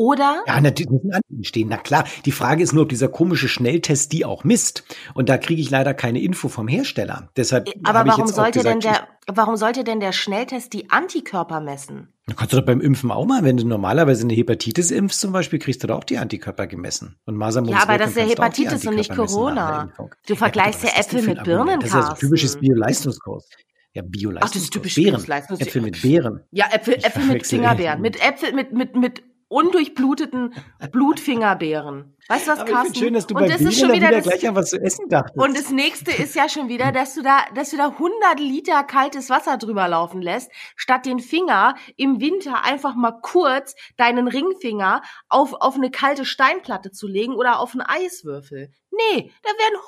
Oder? 0.00 0.42
Ja, 0.46 0.58
natürlich 0.62 0.88
müssen 0.88 1.12
Antigen 1.12 1.44
stehen. 1.44 1.68
Na 1.68 1.76
klar, 1.76 2.04
die 2.24 2.32
Frage 2.32 2.62
ist 2.62 2.72
nur, 2.72 2.84
ob 2.84 2.88
dieser 2.88 3.08
komische 3.08 3.48
Schnelltest 3.48 4.14
die 4.14 4.24
auch 4.24 4.44
misst. 4.44 4.82
Und 5.12 5.28
da 5.28 5.36
kriege 5.36 5.60
ich 5.60 5.68
leider 5.68 5.92
keine 5.92 6.22
Info 6.22 6.48
vom 6.48 6.68
Hersteller. 6.68 7.28
Deshalb 7.36 7.68
Aber 7.82 7.98
habe 7.98 8.08
ich 8.08 8.14
warum 8.14 8.26
sollte 8.26 8.62
denn 8.62 8.80
gesagt, 8.80 9.08
der, 9.28 9.36
warum 9.36 9.56
sollte 9.56 9.84
denn 9.84 10.00
der 10.00 10.12
Schnelltest 10.12 10.72
die 10.72 10.88
Antikörper 10.88 11.60
messen? 11.60 12.14
Du 12.28 12.34
kannst 12.34 12.54
du 12.54 12.56
doch 12.56 12.64
beim 12.64 12.80
Impfen 12.80 13.10
auch 13.10 13.26
mal, 13.26 13.44
wenn 13.44 13.58
du 13.58 13.66
normalerweise 13.66 14.22
eine 14.24 14.32
Hepatitis 14.32 14.90
impfst 14.90 15.20
zum 15.20 15.32
Beispiel, 15.32 15.58
kriegst 15.58 15.82
du 15.82 15.86
da 15.86 15.96
auch 15.96 16.04
die 16.04 16.16
Antikörper 16.16 16.66
gemessen. 16.66 17.16
Und 17.26 17.36
Masern 17.36 17.66
Ja, 17.66 17.82
aber 17.82 17.98
das 17.98 18.12
ist 18.12 18.16
ja 18.16 18.24
Hepatitis 18.24 18.86
und 18.86 18.94
nicht 18.94 19.14
Corona. 19.14 19.92
Du 20.26 20.34
vergleichst 20.34 20.82
ja 20.82 20.98
Äpfel 20.98 21.20
mit 21.20 21.44
Birnen, 21.44 21.78
Das 21.78 21.90
ist 21.90 21.94
ja 21.94 22.06
so 22.06 22.14
typisches 22.14 22.56
Bio-Leistungskurs. 22.56 23.50
Ja, 23.92 24.00
Bio-Leistungskurs. 24.02 24.42
Ach, 24.42 24.50
das 24.50 24.62
ist 24.62 24.72
typisch 24.72 24.94
Beeren. 24.94 25.22
Äpfel 25.60 25.82
mit 25.82 26.00
Beeren. 26.00 26.40
Ja, 26.52 26.68
Äpfel, 26.72 26.94
Äpfel 26.94 27.26
mit 27.26 27.46
Fingerbeeren. 27.46 28.00
Mit 28.00 28.16
Äpfel, 28.26 28.54
mit, 28.54 28.72
mit, 28.72 28.96
mit 28.96 29.22
undurchbluteten 29.50 30.54
Blutfingerbeeren. 30.92 32.16
Weißt 32.28 32.46
du 32.46 32.52
was, 32.52 32.60
Aber 32.60 32.68
ich 32.68 32.74
Carsten? 32.74 32.94
schön, 32.94 33.14
dass 33.14 33.26
du 33.26 33.34
und 33.34 33.40
bei 33.40 33.48
das 33.48 33.58
Beeren 33.58 33.72
ist 33.72 33.80
schon 33.80 33.92
wieder 33.92 34.06
wieder 34.06 34.16
das, 34.18 34.24
gleich 34.24 34.48
an 34.48 34.54
was 34.54 34.70
zu 34.70 34.80
essen 34.80 35.08
dachtest. 35.08 35.36
und 35.36 35.58
das 35.58 35.70
nächste 35.70 36.12
ist 36.12 36.36
ja 36.36 36.48
schon 36.48 36.68
wieder, 36.68 36.92
dass 36.92 37.14
du 37.14 37.22
da, 37.22 37.40
dass 37.54 37.70
du 37.70 37.76
da 37.76 37.88
100 37.88 38.38
Liter 38.38 38.84
kaltes 38.84 39.28
Wasser 39.28 39.58
drüber 39.58 39.88
laufen 39.88 40.22
lässt, 40.22 40.52
statt 40.76 41.04
den 41.04 41.18
Finger 41.18 41.74
im 41.96 42.20
Winter 42.20 42.64
einfach 42.64 42.94
mal 42.94 43.18
kurz 43.22 43.74
deinen 43.96 44.28
Ringfinger 44.28 45.02
auf, 45.28 45.52
auf 45.54 45.74
eine 45.74 45.90
kalte 45.90 46.24
Steinplatte 46.24 46.92
zu 46.92 47.08
legen 47.08 47.34
oder 47.34 47.58
auf 47.58 47.72
einen 47.72 47.82
Eiswürfel. 47.82 48.70
Nee, 48.92 49.32
da 49.42 49.50
werden 49.50 49.78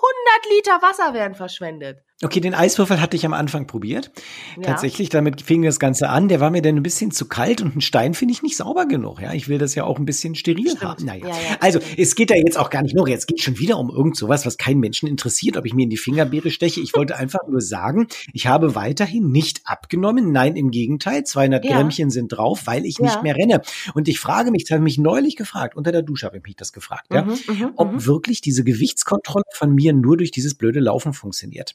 100 0.43 0.57
Liter 0.57 0.83
Wasser 0.83 1.15
werden 1.15 1.35
verschwendet. 1.35 1.99
Okay, 2.25 2.41
den 2.41 2.55
Eiswürfel 2.55 3.01
hatte 3.01 3.17
ich 3.17 3.27
am 3.27 3.33
Anfang 3.33 3.67
probiert. 3.67 4.13
Ja. 4.57 4.63
Tatsächlich, 4.63 5.09
damit 5.09 5.43
fing 5.43 5.63
das 5.63 5.81
Ganze 5.81 6.09
an. 6.09 6.29
Der 6.29 6.39
war 6.41 6.51
mir 6.51 6.63
dann 6.63 6.77
ein 6.77 6.83
bisschen 6.83 7.11
zu 7.11 7.27
kalt 7.27 7.61
und 7.61 7.77
ein 7.77 7.81
Stein 7.81 8.15
finde 8.15 8.33
ich 8.33 8.43
nicht 8.43 8.57
sauber 8.57 8.87
genug. 8.87 9.21
Ja, 9.21 9.33
ich 9.33 9.49
will 9.49 9.59
das 9.59 9.75
ja 9.75 9.85
auch 9.85 9.99
ein 9.99 10.05
bisschen 10.05 10.35
steril 10.35 10.69
Stimmt. 10.69 10.83
haben. 10.83 11.05
Naja. 11.05 11.27
Ja, 11.27 11.35
ja. 11.35 11.57
Also, 11.61 11.81
es 11.97 12.15
geht 12.15 12.31
ja 12.31 12.37
jetzt 12.37 12.57
auch 12.57 12.71
gar 12.71 12.83
nicht 12.83 12.95
nur, 12.95 13.09
jetzt 13.09 13.27
geht 13.27 13.41
schon 13.41 13.59
wieder 13.59 13.77
um 13.79 13.91
irgend 13.91 14.17
sowas, 14.17 14.47
was 14.47 14.57
keinen 14.57 14.79
Menschen 14.79 15.09
interessiert, 15.09 15.57
ob 15.57 15.67
ich 15.67 15.75
mir 15.75 15.83
in 15.83 15.91
die 15.91 15.97
Fingerbeere 15.97 16.51
steche. 16.51 16.81
Ich 16.81 16.95
wollte 16.95 17.17
einfach 17.17 17.41
nur 17.49 17.61
sagen, 17.61 18.07
ich 18.33 18.47
habe 18.47 18.75
weiterhin 18.75 19.31
nicht 19.33 19.63
abgenommen. 19.65 20.31
Nein, 20.31 20.55
im 20.55 20.71
Gegenteil. 20.71 21.25
200 21.25 21.65
Ja. 21.65 21.77
Grämmchen 21.77 22.11
sind 22.11 22.29
drauf, 22.29 22.63
weil 22.67 22.87
ich 22.87 23.01
nicht 23.01 23.23
mehr 23.23 23.35
renne. 23.37 23.63
Und 23.95 24.07
ich 24.07 24.21
frage 24.21 24.53
mich, 24.53 24.65
das 24.65 24.71
habe 24.73 24.81
ich 24.89 24.97
mich 24.97 24.99
neulich 24.99 25.37
gefragt, 25.37 25.77
unter 25.77 25.91
der 25.91 26.03
Dusche 26.03 26.27
habe 26.27 26.37
ich 26.37 26.45
mich 26.45 26.57
das 26.57 26.73
gefragt, 26.73 27.07
ja, 27.13 27.23
Mhm, 27.23 27.39
mhm, 27.49 27.73
ob 27.77 27.93
mhm. 27.93 28.07
wirklich 28.07 28.41
diese 28.41 28.65
Gewichtskontrolle 28.65 29.45
von 29.55 29.75
mir 29.75 29.93
nur 29.93 30.17
durch 30.17 30.31
dieses 30.31 30.55
blöde 30.55 30.81
Laufen 30.81 31.13
funktioniert. 31.13 31.75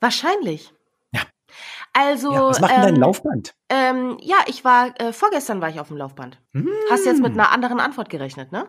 Wahrscheinlich. 0.00 0.72
Ja. 1.12 1.22
Also, 1.92 2.32
ja, 2.32 2.42
was 2.46 2.60
macht 2.60 2.72
denn 2.72 2.82
dein 2.82 2.94
ähm, 2.94 3.00
Laufband? 3.00 3.54
Ähm, 3.68 4.18
ja, 4.20 4.36
ich 4.46 4.64
war, 4.64 4.94
äh, 5.00 5.12
vorgestern 5.12 5.60
war 5.60 5.68
ich 5.68 5.80
auf 5.80 5.88
dem 5.88 5.96
Laufband. 5.96 6.38
Hast 6.90 7.06
jetzt 7.06 7.20
mit 7.20 7.32
einer 7.32 7.50
anderen 7.50 7.80
Antwort 7.80 8.08
gerechnet, 8.10 8.52
ne? 8.52 8.68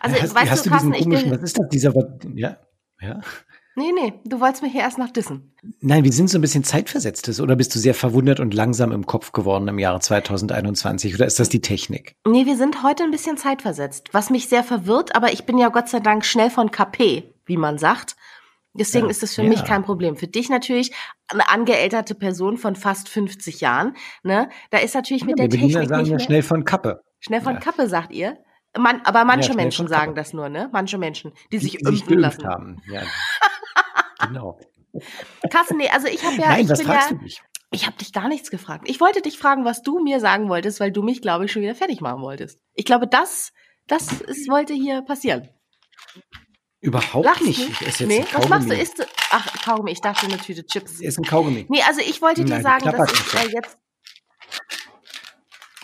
Also, 0.00 0.16
Hm. 0.16 0.22
hast, 0.22 0.34
weißt 0.34 0.50
hast 0.50 0.66
du, 0.66 0.70
Carsten, 0.70 0.94
ich 0.94 1.08
bin, 1.08 1.30
was 1.30 1.42
ist 1.42 1.58
das, 1.58 1.68
dieser, 1.68 1.92
ja, 2.34 2.56
ja. 3.00 3.20
nee, 3.76 3.92
nee, 3.92 4.14
du 4.24 4.40
wolltest 4.40 4.62
mich 4.62 4.72
hier 4.72 4.82
erst 4.82 4.98
noch 4.98 5.10
dissen. 5.10 5.54
Nein, 5.80 6.04
wir 6.04 6.12
sind 6.12 6.28
so 6.28 6.38
ein 6.38 6.40
bisschen 6.40 6.64
zeitversetztes 6.64 7.40
oder 7.40 7.56
bist 7.56 7.74
du 7.74 7.78
sehr 7.78 7.94
verwundert 7.94 8.40
und 8.40 8.54
langsam 8.54 8.92
im 8.92 9.06
Kopf 9.06 9.32
geworden 9.32 9.68
im 9.68 9.78
Jahre 9.78 10.00
2021 10.00 11.14
oder 11.14 11.26
ist 11.26 11.38
das 11.38 11.48
die 11.48 11.60
Technik? 11.60 12.16
Nee, 12.26 12.46
wir 12.46 12.56
sind 12.56 12.82
heute 12.82 13.04
ein 13.04 13.10
bisschen 13.10 13.36
zeitversetzt, 13.36 14.08
was 14.12 14.30
mich 14.30 14.48
sehr 14.48 14.64
verwirrt, 14.64 15.14
aber 15.14 15.32
ich 15.32 15.44
bin 15.46 15.58
ja 15.58 15.68
Gott 15.68 15.88
sei 15.88 16.00
Dank 16.00 16.24
schnell 16.24 16.50
von 16.50 16.70
KP, 16.70 17.34
wie 17.46 17.56
man 17.56 17.78
sagt. 17.78 18.16
Deswegen 18.78 19.06
Ja, 19.06 19.10
ist 19.10 19.22
das 19.22 19.34
für 19.34 19.42
ja. 19.42 19.48
mich 19.48 19.64
kein 19.64 19.82
Problem. 19.84 20.16
Für 20.16 20.26
dich 20.28 20.48
natürlich 20.48 20.92
eine 21.28 21.48
angeälterte 21.48 22.14
Person 22.14 22.56
von 22.58 22.76
fast 22.76 23.08
50 23.08 23.60
Jahren, 23.60 23.96
ne? 24.22 24.48
Da 24.70 24.78
ist 24.78 24.94
natürlich 24.94 25.24
mit 25.24 25.36
wir 25.38 25.44
der 25.48 25.48
Berliner 25.48 25.80
Technik 25.80 25.88
sagen 25.88 26.02
nicht 26.02 26.10
ja 26.10 26.16
mehr 26.16 26.24
schnell 26.24 26.42
von 26.42 26.64
Kappe. 26.64 27.02
schnell 27.20 27.40
von 27.40 27.54
Ja. 27.54 27.60
Kappe, 27.60 27.88
sagt 27.88 28.12
ihr. 28.12 28.38
Man, 28.78 29.00
aber 29.04 29.24
manche 29.24 29.54
Menschen 29.54 29.88
sagen 29.88 30.14
das 30.14 30.32
nur, 30.34 30.48
ne? 30.50 30.68
Manche 30.72 30.98
Menschen, 30.98 31.32
die 31.50 31.58
sich 31.58 31.78
die 31.78 31.84
impfen 31.84 32.20
geimpft 32.20 32.42
lassen. 32.42 32.46
haben. 32.46 32.82
Ja. 32.92 33.02
genau. 34.28 34.58
Carsten, 35.50 35.76
nee, 35.78 35.88
also 35.90 36.06
ich 36.08 36.24
habe 36.24 36.36
ja, 36.36 36.48
Nein, 36.48 36.64
ich 36.64 36.68
was 36.70 36.78
bin 36.78 36.86
fragst 36.88 37.10
ja, 37.10 37.16
du 37.16 37.22
mich? 37.22 37.42
ich 37.70 37.86
habe 37.86 37.96
dich 37.96 38.12
gar 38.12 38.28
nichts 38.28 38.50
gefragt. 38.50 38.88
Ich 38.88 39.00
wollte 39.00 39.20
dich 39.22 39.38
fragen, 39.38 39.64
was 39.64 39.82
du 39.82 39.98
mir 40.02 40.20
sagen 40.20 40.48
wolltest, 40.48 40.80
weil 40.80 40.92
du 40.92 41.02
mich, 41.02 41.22
glaube 41.22 41.44
ich, 41.46 41.52
schon 41.52 41.62
wieder 41.62 41.74
fertig 41.74 42.00
machen 42.00 42.22
wolltest. 42.22 42.60
Ich 42.74 42.84
glaube, 42.84 43.06
das, 43.06 43.52
das 43.86 44.20
ist, 44.22 44.48
wollte 44.50 44.74
hier 44.74 45.02
passieren. 45.02 45.48
Überhaupt 46.80 47.24
Lachst 47.24 47.42
nicht. 47.42 47.58
Ich 47.58 47.86
esse 47.86 48.04
jetzt 48.04 48.08
nee, 48.08 48.24
was 48.32 48.48
machst 48.48 48.70
du? 48.70 48.74
Isst 48.74 48.98
du? 48.98 49.04
Ach, 49.30 49.46
Kaugummi, 49.64 49.92
ich 49.92 50.00
dachte 50.00 50.26
eine 50.26 50.36
Tüte 50.38 50.64
Chips. 50.66 51.00
Esse 51.00 51.20
ein 51.20 51.24
Kaugummi. 51.24 51.66
Nee, 51.68 51.82
also 51.82 52.00
ich 52.00 52.20
wollte 52.22 52.44
dir 52.44 52.54
Nein, 52.54 52.62
sagen, 52.62 52.84
dass 52.90 53.12
ich 53.12 53.34
äh, 53.34 53.48
jetzt 53.54 53.78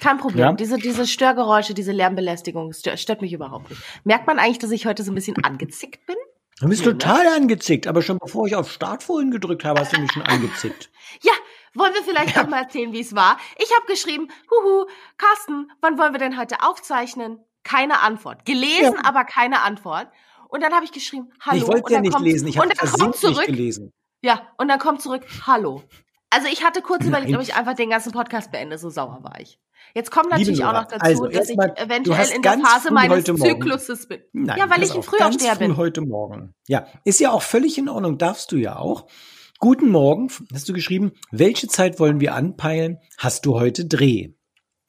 kein 0.00 0.18
Problem. 0.18 0.40
Ja? 0.40 0.52
Diese, 0.52 0.78
diese 0.78 1.06
Störgeräusche, 1.06 1.74
diese 1.74 1.92
Lärmbelästigung 1.92 2.72
stört, 2.72 2.98
stört 2.98 3.22
mich 3.22 3.32
überhaupt 3.32 3.70
nicht. 3.70 3.80
Merkt 4.04 4.26
man 4.26 4.38
eigentlich, 4.38 4.58
dass 4.58 4.72
ich 4.72 4.84
heute 4.84 5.02
so 5.04 5.12
ein 5.12 5.14
bisschen 5.14 5.42
angezickt 5.44 6.04
bin? 6.06 6.16
Du 6.60 6.68
bist 6.68 6.82
Nee, 6.84 6.88
ne? 6.92 6.98
total 6.98 7.26
angezickt, 7.28 7.86
aber 7.86 8.02
schon 8.02 8.18
bevor 8.18 8.46
ich 8.46 8.54
auf 8.56 8.70
Start 8.70 9.02
vorhin 9.02 9.30
gedrückt 9.30 9.64
habe, 9.64 9.80
hast 9.80 9.96
du 9.96 10.00
mich 10.00 10.12
schon 10.12 10.22
angezickt. 10.22 10.90
Ja, 11.22 11.32
wollen 11.74 11.92
wir 11.92 12.02
vielleicht 12.02 12.38
auch 12.38 12.48
mal 12.48 12.62
erzählen, 12.62 12.92
wie 12.92 13.00
es 13.00 13.14
war? 13.14 13.36
Ich 13.58 13.70
habe 13.76 13.86
geschrieben, 13.86 14.28
huhu, 14.50 14.86
Carsten, 15.18 15.70
wann 15.82 15.98
wollen 15.98 16.14
wir 16.14 16.18
denn 16.18 16.38
heute 16.38 16.62
aufzeichnen? 16.62 17.38
Keine 17.64 18.00
Antwort. 18.00 18.44
Gelesen, 18.46 18.94
Ja. 18.94 19.04
aber 19.04 19.24
keine 19.24 19.60
Antwort. 19.60 20.08
Und 20.52 20.62
dann 20.62 20.72
habe 20.74 20.84
ich 20.84 20.92
geschrieben, 20.92 21.30
hallo. 21.40 21.56
Ich 21.56 21.66
wollte 21.66 21.92
ja 21.94 22.00
nicht 22.02 22.12
kommt- 22.12 22.26
lesen, 22.26 22.46
ich 22.46 22.58
habe 22.58 22.68
versehentlich 22.76 23.20
zurück, 23.20 23.46
gelesen. 23.46 23.90
Ja, 24.22 24.48
und 24.58 24.68
dann 24.68 24.78
kommt 24.78 25.00
zurück, 25.00 25.22
hallo. 25.46 25.82
Also 26.28 26.46
ich 26.48 26.62
hatte 26.62 26.82
kurz 26.82 27.04
überlegt, 27.06 27.30
Nein. 27.30 27.40
ob 27.40 27.42
ich 27.42 27.54
einfach 27.54 27.74
den 27.74 27.88
ganzen 27.88 28.12
Podcast 28.12 28.52
beende, 28.52 28.76
so 28.76 28.90
sauer 28.90 29.20
war 29.22 29.40
ich. 29.40 29.58
Jetzt 29.94 30.10
kommt 30.10 30.26
Liebe 30.26 30.38
natürlich 30.40 30.62
auch 30.62 30.72
Nora, 30.72 30.82
noch 30.82 30.88
dazu, 30.88 31.04
also 31.04 31.26
dass 31.26 31.48
ich 31.48 31.58
eventuell 31.58 32.28
in 32.36 32.42
der 32.42 32.58
Phase 32.58 32.92
meines 32.92 33.24
Zykluses 33.24 34.06
bin. 34.08 34.20
Nein, 34.32 34.58
ja, 34.58 34.70
weil 34.70 34.82
ich 34.82 34.94
ein 34.94 35.02
Frühaufsteher 35.02 35.56
früh 35.56 35.68
bin. 35.68 35.76
heute 35.78 36.02
Morgen. 36.02 36.54
Ja, 36.68 36.86
ist 37.04 37.18
ja 37.20 37.30
auch 37.32 37.42
völlig 37.42 37.78
in 37.78 37.88
Ordnung, 37.88 38.18
darfst 38.18 38.52
du 38.52 38.56
ja 38.56 38.76
auch. 38.76 39.06
Guten 39.58 39.88
Morgen, 39.90 40.28
hast 40.52 40.68
du 40.68 40.72
geschrieben, 40.74 41.12
welche 41.30 41.66
Zeit 41.66 41.98
wollen 41.98 42.20
wir 42.20 42.34
anpeilen? 42.34 42.98
Hast 43.18 43.46
du 43.46 43.58
heute 43.58 43.86
Dreh? 43.86 44.28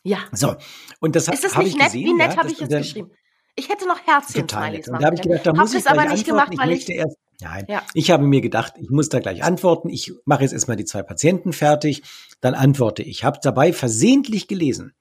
Ja. 0.03 0.19
So, 0.33 0.55
und 0.99 1.15
das 1.15 1.27
Ist 1.29 1.43
das 1.43 1.53
habe 1.55 1.63
nicht 1.63 1.73
ich 1.75 1.77
nett? 1.79 1.87
gesehen. 1.93 2.05
Wie 2.05 2.13
nett 2.13 2.31
ja, 2.33 2.37
habe 2.37 2.49
ich 2.49 2.55
es 2.55 2.61
unser- 2.61 2.79
geschrieben? 2.79 3.11
Ich 3.55 3.69
hätte 3.69 3.87
noch 3.87 3.99
Total 3.99 4.21
Herzchen-Smileys 4.21 4.71
nett. 4.71 4.87
Und 4.89 4.99
da 5.01 5.05
habe 5.05 5.15
ich 5.15 5.21
gedacht, 5.21 5.45
da 5.45 5.49
Hab 5.51 5.57
muss 5.57 5.73
ich 5.73 5.87
aber 5.87 6.01
nicht 6.05 6.11
antworten. 6.11 6.25
gemacht, 6.25 6.49
ich 6.53 6.59
weil 6.59 6.67
möchte 6.69 6.91
ich 6.91 6.97
erst, 6.97 7.17
nein, 7.41 7.65
Ja. 7.67 7.83
ich 7.93 8.09
habe 8.11 8.23
mir 8.23 8.41
gedacht, 8.41 8.73
ich 8.79 8.89
muss 8.89 9.09
da 9.09 9.19
gleich 9.19 9.43
antworten. 9.43 9.89
Ich 9.89 10.11
mache 10.25 10.41
jetzt 10.41 10.53
erstmal 10.53 10.77
die 10.77 10.85
zwei 10.85 11.03
Patienten 11.03 11.53
fertig, 11.53 12.01
dann 12.41 12.55
antworte 12.55 13.03
ich. 13.03 13.23
Habe 13.23 13.39
dabei 13.41 13.71
versehentlich 13.73 14.47
gelesen. 14.47 14.93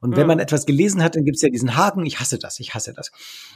Und 0.00 0.16
wenn 0.16 0.22
Mhm. 0.22 0.28
man 0.28 0.38
etwas 0.40 0.64
gelesen 0.66 1.02
hat, 1.04 1.14
dann 1.14 1.24
gibt's 1.24 1.42
ja 1.42 1.50
diesen 1.50 1.76
Haken, 1.76 2.04
ich 2.06 2.18
hasse 2.20 2.38
das, 2.38 2.58
ich 2.58 2.74
hasse 2.74 2.94
das. 2.94 3.10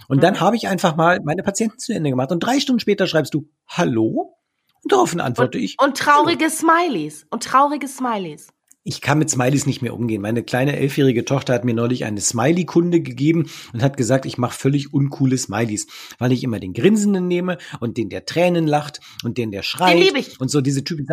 Und 0.09 0.23
dann 0.23 0.35
Mhm. 0.35 0.41
habe 0.41 0.57
ich 0.57 0.69
einfach 0.69 0.95
mal 0.95 1.19
meine 1.25 1.43
Patienten 1.43 1.79
zu 1.79 1.93
Ende 1.95 2.11
gemacht. 2.11 2.31
Und 2.33 2.41
drei 2.41 2.61
Stunden 2.61 2.81
später 2.81 3.07
schreibst 3.07 3.33
du, 3.35 3.49
hallo? 3.67 4.37
Und 4.83 4.93
daraufhin 4.93 5.21
antworte 5.21 5.57
ich, 5.59 5.77
Und 5.83 5.97
traurige 5.97 6.51
Smileys. 6.51 7.27
Und 7.31 7.43
traurige 7.45 7.89
Smileys. 7.89 8.49
Ich 8.87 9.01
kann 9.01 9.19
mit 9.19 9.31
Smileys 9.31 9.65
nicht 9.65 9.81
mehr 9.81 9.95
umgehen. 9.95 10.21
Meine 10.21 10.43
kleine 10.43 10.77
elfjährige 10.77 11.25
Tochter 11.25 11.55
hat 11.55 11.65
mir 11.65 11.73
neulich 11.75 12.05
eine 12.05 12.21
Smiley-Kunde 12.21 13.01
gegeben 13.01 13.49
und 13.73 13.83
hat 13.83 13.97
gesagt, 13.97 14.27
ich 14.27 14.37
mache 14.37 14.57
völlig 14.59 14.93
uncoole 14.93 15.39
Smileys, 15.39 15.87
weil 16.19 16.33
ich 16.33 16.45
immer 16.45 16.61
den 16.61 16.75
Grinsenden 16.75 17.27
nehme 17.27 17.57
und 17.81 17.97
den, 17.97 18.11
der 18.11 18.27
Tränen 18.27 18.67
lacht 18.67 19.01
und 19.25 19.39
den, 19.39 19.51
der 19.51 19.63
schreit. 19.63 19.99
liebe 19.99 20.19
ich. 20.19 20.39
Und 20.39 20.51
so 20.51 20.61
diese 20.61 20.85
Typen. 20.85 21.07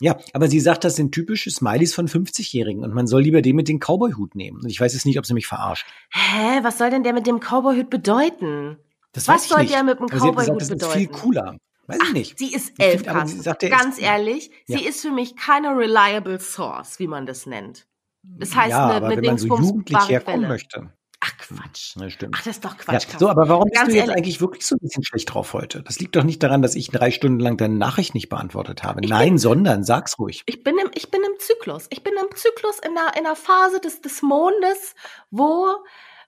Ja, 0.00 0.18
aber 0.32 0.48
sie 0.48 0.60
sagt, 0.60 0.82
das 0.84 0.96
sind 0.96 1.12
typische 1.12 1.50
Smileys 1.50 1.92
von 1.94 2.08
50-Jährigen 2.08 2.82
und 2.82 2.94
man 2.94 3.06
soll 3.06 3.20
lieber 3.22 3.42
den 3.42 3.54
mit 3.54 3.68
dem 3.68 3.80
Cowboy-Hut 3.80 4.34
nehmen. 4.34 4.58
Und 4.62 4.70
ich 4.70 4.80
weiß 4.80 4.94
jetzt 4.94 5.04
nicht, 5.04 5.18
ob 5.18 5.26
sie 5.26 5.34
mich 5.34 5.46
verarscht. 5.46 5.86
Hä, 6.10 6.60
was 6.62 6.78
soll 6.78 6.88
denn 6.88 7.02
der 7.02 7.12
mit 7.12 7.26
dem 7.26 7.38
Cowboyhut 7.38 7.90
bedeuten? 7.90 8.78
Das 9.12 9.28
Was 9.28 9.48
soll 9.48 9.60
nicht. 9.62 9.74
der 9.74 9.82
mit 9.84 9.98
dem 9.98 10.06
Cowboyhut 10.06 10.60
das 10.60 10.70
ist 10.70 10.86
viel 10.86 11.06
bedeuten? 11.08 11.12
cooler. 11.12 11.56
Weiß 11.90 11.98
ich 12.08 12.12
nicht. 12.12 12.38
Sie 12.38 12.52
ist 12.54 12.72
elf, 12.78 12.92
find 13.02 13.04
sie 13.04 13.10
Carsten. 13.12 13.42
sagt, 13.42 13.60
Ganz 13.70 13.98
ist- 13.98 14.02
ehrlich, 14.04 14.50
sie 14.66 14.82
Ja. 14.82 14.88
ist 14.88 15.02
für 15.02 15.10
mich 15.12 15.36
keine 15.36 15.76
reliable 15.76 16.38
source, 16.40 16.98
wie 16.98 17.06
man 17.06 17.26
das 17.26 17.46
nennt. 17.46 17.86
Das 18.22 18.54
heißt, 18.54 18.70
ja, 18.70 18.84
eine, 18.86 18.94
aber 18.94 19.06
eine 19.06 19.16
wenn 19.16 19.24
man 19.24 19.38
so 19.38 19.46
jugendlich 19.48 20.08
herkommen 20.08 20.48
möchte. 20.48 20.92
Ach 21.22 21.36
Quatsch. 21.36 21.96
Ja, 21.96 22.08
stimmt. 22.08 22.34
Ach, 22.38 22.42
das 22.42 22.56
ist 22.56 22.64
doch 22.64 22.76
Ja, 22.78 22.84
Quatsch. 22.84 23.06
so, 23.18 23.28
aber 23.28 23.46
warum 23.48 23.64
bist 23.64 23.74
Ganz 23.74 23.88
du 23.90 23.94
jetzt 23.94 24.04
ehrlich. 24.08 24.16
eigentlich 24.16 24.40
wirklich 24.40 24.64
so 24.66 24.74
ein 24.74 24.78
bisschen 24.80 25.04
schlecht 25.04 25.34
drauf 25.34 25.52
heute? 25.52 25.82
Das 25.82 25.98
liegt 26.00 26.16
doch 26.16 26.22
nicht 26.24 26.42
daran, 26.42 26.62
dass 26.62 26.74
ich 26.74 26.88
drei 26.88 27.10
Stunden 27.10 27.40
lang 27.40 27.58
deine 27.58 27.74
Nachricht 27.74 28.14
nicht 28.14 28.30
beantwortet 28.30 28.84
habe. 28.84 29.00
Ich 29.02 29.10
Nein, 29.10 29.36
sondern 29.36 29.84
sag's 29.84 30.18
ruhig. 30.18 30.42
Ich 30.46 30.62
bin 30.62 30.78
im, 30.78 30.90
ich 30.94 31.10
bin 31.10 31.20
im 31.22 31.38
Zyklus. 31.38 31.88
Ich 31.90 32.02
bin 32.02 32.14
im 32.14 32.34
Zyklus 32.34 32.78
in 32.78 32.94
der, 32.94 33.18
in 33.18 33.24
der 33.24 33.36
Phase 33.36 33.80
des, 33.80 34.00
des 34.00 34.22
Mondes, 34.22 34.94
wo, 35.30 35.66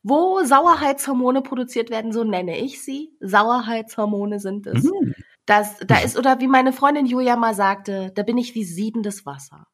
wo 0.03 0.43
Sauerheitshormone 0.45 1.41
produziert 1.41 1.89
werden, 1.89 2.13
so 2.13 2.23
nenne 2.25 2.59
ich 2.59 2.83
sie. 2.83 3.17
Sauerheitshormone 3.21 4.41
sind 4.41 4.67
es. 4.67 4.85
Mhm. 4.85 5.15
Das, 5.47 5.79
da 5.79 5.99
ist, 5.99 6.17
oder 6.17 6.41
wie 6.41 6.47
meine 6.47 6.73
Freundin 6.73 7.07
Julia 7.07 7.37
mal 7.37 7.55
sagte, 7.55 8.13
da 8.15 8.23
bin 8.23 8.39
ich 8.39 8.55
wie 8.55 8.65
siedendes 8.65 9.27
Wasser. 9.27 9.67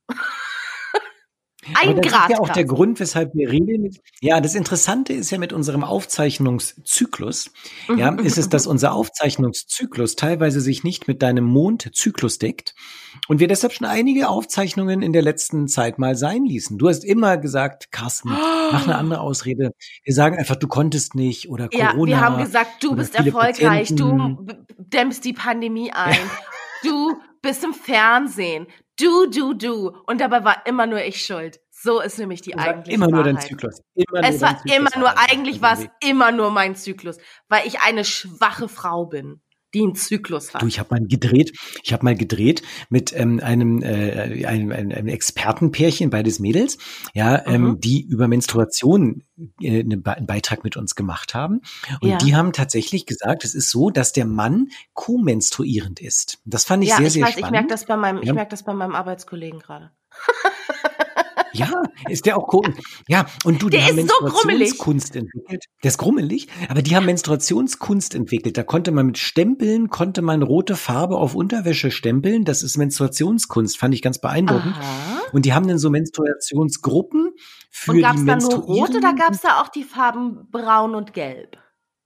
Aber 1.75 1.91
Ein 1.91 1.97
das 1.97 2.07
Grad. 2.12 2.31
ist 2.31 2.37
ja 2.37 2.38
auch 2.41 2.47
der 2.49 2.62
Carsten. 2.65 2.69
Grund, 2.69 3.00
weshalb 3.00 3.35
wir 3.35 3.50
regelmäßig. 3.50 4.00
Ja, 4.21 4.41
das 4.41 4.55
Interessante 4.55 5.12
ist 5.12 5.31
ja 5.31 5.38
mit 5.38 5.53
unserem 5.53 5.83
Aufzeichnungszyklus, 5.85 7.50
ja, 7.97 8.12
Mhm, 8.12 8.21
ist 8.21 8.38
es, 8.38 8.47
mhm, 8.47 8.50
dass 8.50 8.67
unser 8.67 8.93
Aufzeichnungszyklus 8.95 10.17
teilweise 10.17 10.61
sich 10.61 10.85
nicht 10.85 11.09
mit 11.09 11.21
deinem 11.23 11.45
Mondzyklus 11.45 12.38
deckt 12.38 12.75
und 13.27 13.41
wir 13.41 13.49
deshalb 13.49 13.73
schon 13.73 13.87
einige 13.87 14.29
Aufzeichnungen 14.29 15.03
in 15.03 15.12
der 15.12 15.23
letzten 15.23 15.69
Zeit 15.69 15.99
mal 15.99 16.15
sein 16.17 16.45
ließen. 16.45 16.79
Du 16.79 16.88
hast 16.88 17.05
immer 17.05 17.37
gesagt, 17.37 17.91
Carsten, 17.91 18.29
mach 18.31 18.85
eine 18.85 18.97
andere 18.97 19.21
Ausrede. 19.21 19.73
Wir 20.05 20.15
sagen 20.15 20.38
einfach, 20.38 20.57
du 20.57 20.69
konntest 20.69 21.15
nicht 21.17 21.49
oder 21.49 21.69
Ja, 21.73 21.91
Corona. 21.91 22.07
wir 22.11 22.21
haben 22.21 22.38
gesagt, 22.43 22.83
du 22.85 22.95
bist 22.95 23.15
erfolgreich, 23.15 23.88
Patienten. 23.88 24.47
du 24.47 24.53
dämmst 24.79 25.25
die 25.25 25.33
Pandemie 25.33 25.91
ein, 25.95 26.17
du 26.85 27.17
bist 27.43 27.65
im 27.65 27.75
Fernsehen, 27.75 28.67
du, 29.00 29.26
du, 29.31 29.55
du. 29.55 29.97
Und 30.07 30.21
dabei 30.21 30.45
war 30.45 30.67
immer 30.67 30.87
nur 30.87 31.02
ich 31.02 31.25
schuld. 31.25 31.61
So 31.71 32.00
ist 32.00 32.19
nämlich 32.19 32.43
die 32.43 32.59
eigentliche 32.59 32.97
immer 32.97 33.07
nur 33.07 33.25
Wahrheit. 33.25 33.37
dein 33.37 33.40
Zyklus. 33.40 33.81
Immer 33.95 34.25
Es 34.25 34.40
nur 34.40 34.40
war 34.40 34.52
dein 34.52 34.59
Zyklus 34.59 34.76
immer 34.76 34.99
nur, 34.99 35.19
eigentlich 35.19 35.62
war 35.62 35.75
es 35.75 35.87
immer 36.00 36.33
nur 36.33 36.50
mein 36.50 36.75
Zyklus, 36.75 37.19
weil 37.49 37.67
ich 37.67 37.81
eine 37.81 38.05
schwache 38.05 38.69
Frau 38.69 39.07
bin, 39.07 39.40
die 39.75 39.82
einen 39.82 39.94
Zyklus 39.94 40.54
hat. 40.54 40.62
Du, 40.62 40.66
ich 40.66 40.78
habe 40.78 40.94
mal 40.94 41.06
gedreht, 41.06 41.52
ich 41.82 41.92
habe 41.92 42.04
mal 42.04 42.14
gedreht 42.16 42.62
mit 42.88 43.12
ähm, 43.14 43.40
einem, 43.42 43.82
äh, 43.82 44.44
einem, 44.46 44.72
einem, 44.72 44.90
einem 44.92 45.08
Expertenpärchen, 45.08 46.10
beides 46.10 46.38
Mädels, 46.40 46.78
ja, 47.14 47.46
ähm, 47.46 47.62
Mhm. 47.62 47.80
die 47.80 48.02
über 48.06 48.28
Menstruation 48.28 49.25
äh, 49.60 49.80
eine, 49.80 49.96
Be- 49.98 50.14
einen 50.16 50.26
Beitrag 50.26 50.64
mit 50.64 50.76
uns 50.76 50.94
gemacht 50.94 51.34
haben. 51.34 51.60
Und 52.00 52.08
Ja. 52.08 52.16
die 52.18 52.34
haben 52.34 52.52
tatsächlich 52.52 53.06
gesagt, 53.06 53.44
es 53.44 53.54
ist 53.54 53.70
so, 53.70 53.90
dass 53.90 54.12
der 54.12 54.25
Mann 54.26 54.68
co-menstruierend 54.94 56.00
ist. 56.00 56.38
Das 56.44 56.64
fand 56.64 56.82
ich 56.84 56.90
ja, 56.90 56.96
sehr, 56.96 57.06
ich 57.06 57.12
sehr 57.12 57.22
weiß, 57.25 57.30
ich 57.30 57.37
spannend. 57.38 57.52
merke 57.52 57.68
das 57.68 57.84
bei 57.87 57.96
meinem, 57.96 58.18
ich 58.22 58.26
Ja. 58.28 58.34
merke 58.34 58.50
das 58.50 58.62
bei 58.64 58.72
meinem 58.75 58.94
Arbeitskollegen 58.94 59.58
gerade. 59.60 59.90
Ja, 61.52 61.83
ist 62.09 62.26
der 62.26 62.37
auch 62.37 62.47
co 62.47 62.62
Ja, 63.09 63.26
und 63.45 63.62
du, 63.62 63.69
die 63.69 63.76
Der 63.78 63.87
haben 63.87 63.99
ist 63.99 64.09
so. 64.09 64.25
Menstruationskunst 64.25 65.17
entwickelt. 65.17 65.64
Der 65.83 65.88
ist 65.88 65.99
grummelig, 65.99 66.49
aber 66.69 66.83
die 66.83 66.95
haben 66.97 67.07
Menstruationskunst 67.07 68.14
entwickelt. 68.14 68.57
Da 68.57 68.62
konnte 68.62 68.90
man 68.93 69.07
mit 69.07 69.19
Stempeln, 69.19 69.88
konnte 69.88 70.23
man 70.23 70.43
rote 70.43 70.76
Farbe 70.76 71.17
auf 71.17 71.35
Unterwäsche 71.35 71.90
stempeln. 71.90 72.45
Das 72.45 72.62
ist 72.62 72.76
Menstruationskunst, 72.76 73.78
fand 73.78 73.95
ich 73.95 74.02
ganz 74.02 74.19
beeindruckend. 74.21 74.75
Aha. 74.76 75.21
Und 75.33 75.45
die 75.45 75.52
haben 75.52 75.69
dann 75.69 75.78
so 75.78 75.90
Menstruationsgruppen 75.90 77.33
für 77.71 77.93
Und 77.93 78.00
gab 78.00 78.14
die 78.14 78.21
es 78.21 78.26
da 78.26 78.37
nur 78.37 78.55
rot 78.55 78.90
oder 78.90 79.12
Menstruierenden. 79.12 79.17
gab 79.17 79.33
es 79.33 79.40
da 79.40 79.61
auch 79.61 79.69
die 79.69 79.85
Farben 79.85 80.49
braun 80.50 80.95
und 80.95 81.12
gelb? 81.12 81.59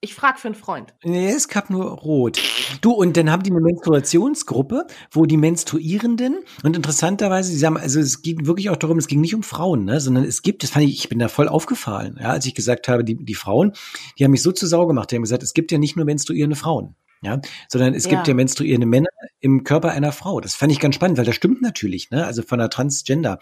Ich 0.05 0.17
frage 0.17 0.37
für 0.41 0.49
einen 0.49 0.57
Freund. 0.57 0.95
Nee, 1.05 1.31
es 1.31 1.47
gab 1.47 1.71
nur 1.71 1.85
rot. 1.85 2.41
Du, 2.81 2.91
und 2.91 3.17
dann 3.17 3.31
haben 3.31 3.45
die 3.45 3.53
eine 3.53 3.61
Menstruationsgruppe, 3.61 4.89
wo 5.13 5.27
die 5.27 5.37
Menstruierenden, 5.37 6.39
und 6.65 6.75
interessanterweise, 6.75 7.53
sie 7.53 7.65
haben, 7.65 7.77
also 7.77 8.01
es 8.01 8.21
ging 8.21 8.45
wirklich 8.47 8.69
auch 8.71 8.77
darum, 8.77 8.99
es 8.99 9.07
ging 9.07 9.21
nicht 9.21 9.37
um 9.37 9.45
Frauen, 9.45 9.85
ne, 9.85 10.01
sondern 10.01 10.25
es 10.25 10.43
gibt, 10.43 10.65
das 10.65 10.71
fand 10.71 10.87
ich, 10.87 10.95
ich 10.95 11.09
bin 11.09 11.21
da 11.21 11.29
voll 11.29 11.47
aufgefallen, 11.47 12.19
ja, 12.21 12.31
als 12.31 12.45
ich 12.47 12.57
gesagt 12.57 12.89
habe, 12.89 13.05
die, 13.05 13.15
die 13.15 13.35
Frauen, 13.35 13.75
die 14.19 14.25
haben 14.25 14.33
mich 14.33 14.43
so 14.43 14.51
zu 14.51 14.67
Sau 14.67 14.87
gemacht, 14.89 15.13
die 15.13 15.15
haben 15.15 15.23
gesagt, 15.23 15.45
es 15.45 15.55
gibt 15.55 15.71
ja 15.71 15.79
nicht 15.79 15.95
nur 15.95 16.05
menstruierende 16.05 16.57
Frauen. 16.57 16.97
Ja, 17.25 17.41
sondern 17.69 17.95
es 17.95 18.09
gibt 18.09 18.27
Ja. 18.27 18.33
ja 18.33 18.35
menstruierende 18.35 18.85
Männer 18.89 19.07
im 19.39 19.63
Körper 19.63 19.93
einer 19.93 20.11
Frau. 20.11 20.41
Das 20.41 20.57
fand 20.57 20.73
ich 20.73 20.81
ganz 20.81 20.97
spannend, 20.97 21.19
weil 21.19 21.25
das 21.25 21.37
stimmt 21.37 21.63
natürlich. 21.63 22.11
Ne? 22.11 22.27
Also 22.27 22.43
von 22.43 22.59
der 22.59 22.69
Transgender 22.69 23.39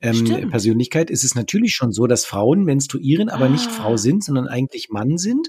ähm, 0.00 0.52
ist 0.52 1.24
es 1.24 1.34
natürlich 1.34 1.74
schon 1.74 1.90
so, 1.90 2.06
dass 2.06 2.24
Frauen 2.24 2.62
menstruieren, 2.62 3.28
aber 3.28 3.48
nicht 3.48 3.66
Ah. 3.66 3.72
Frau 3.72 3.96
sind, 3.96 4.22
sondern 4.22 4.46
eigentlich 4.46 4.90
Mann 4.90 5.18
sind. 5.18 5.48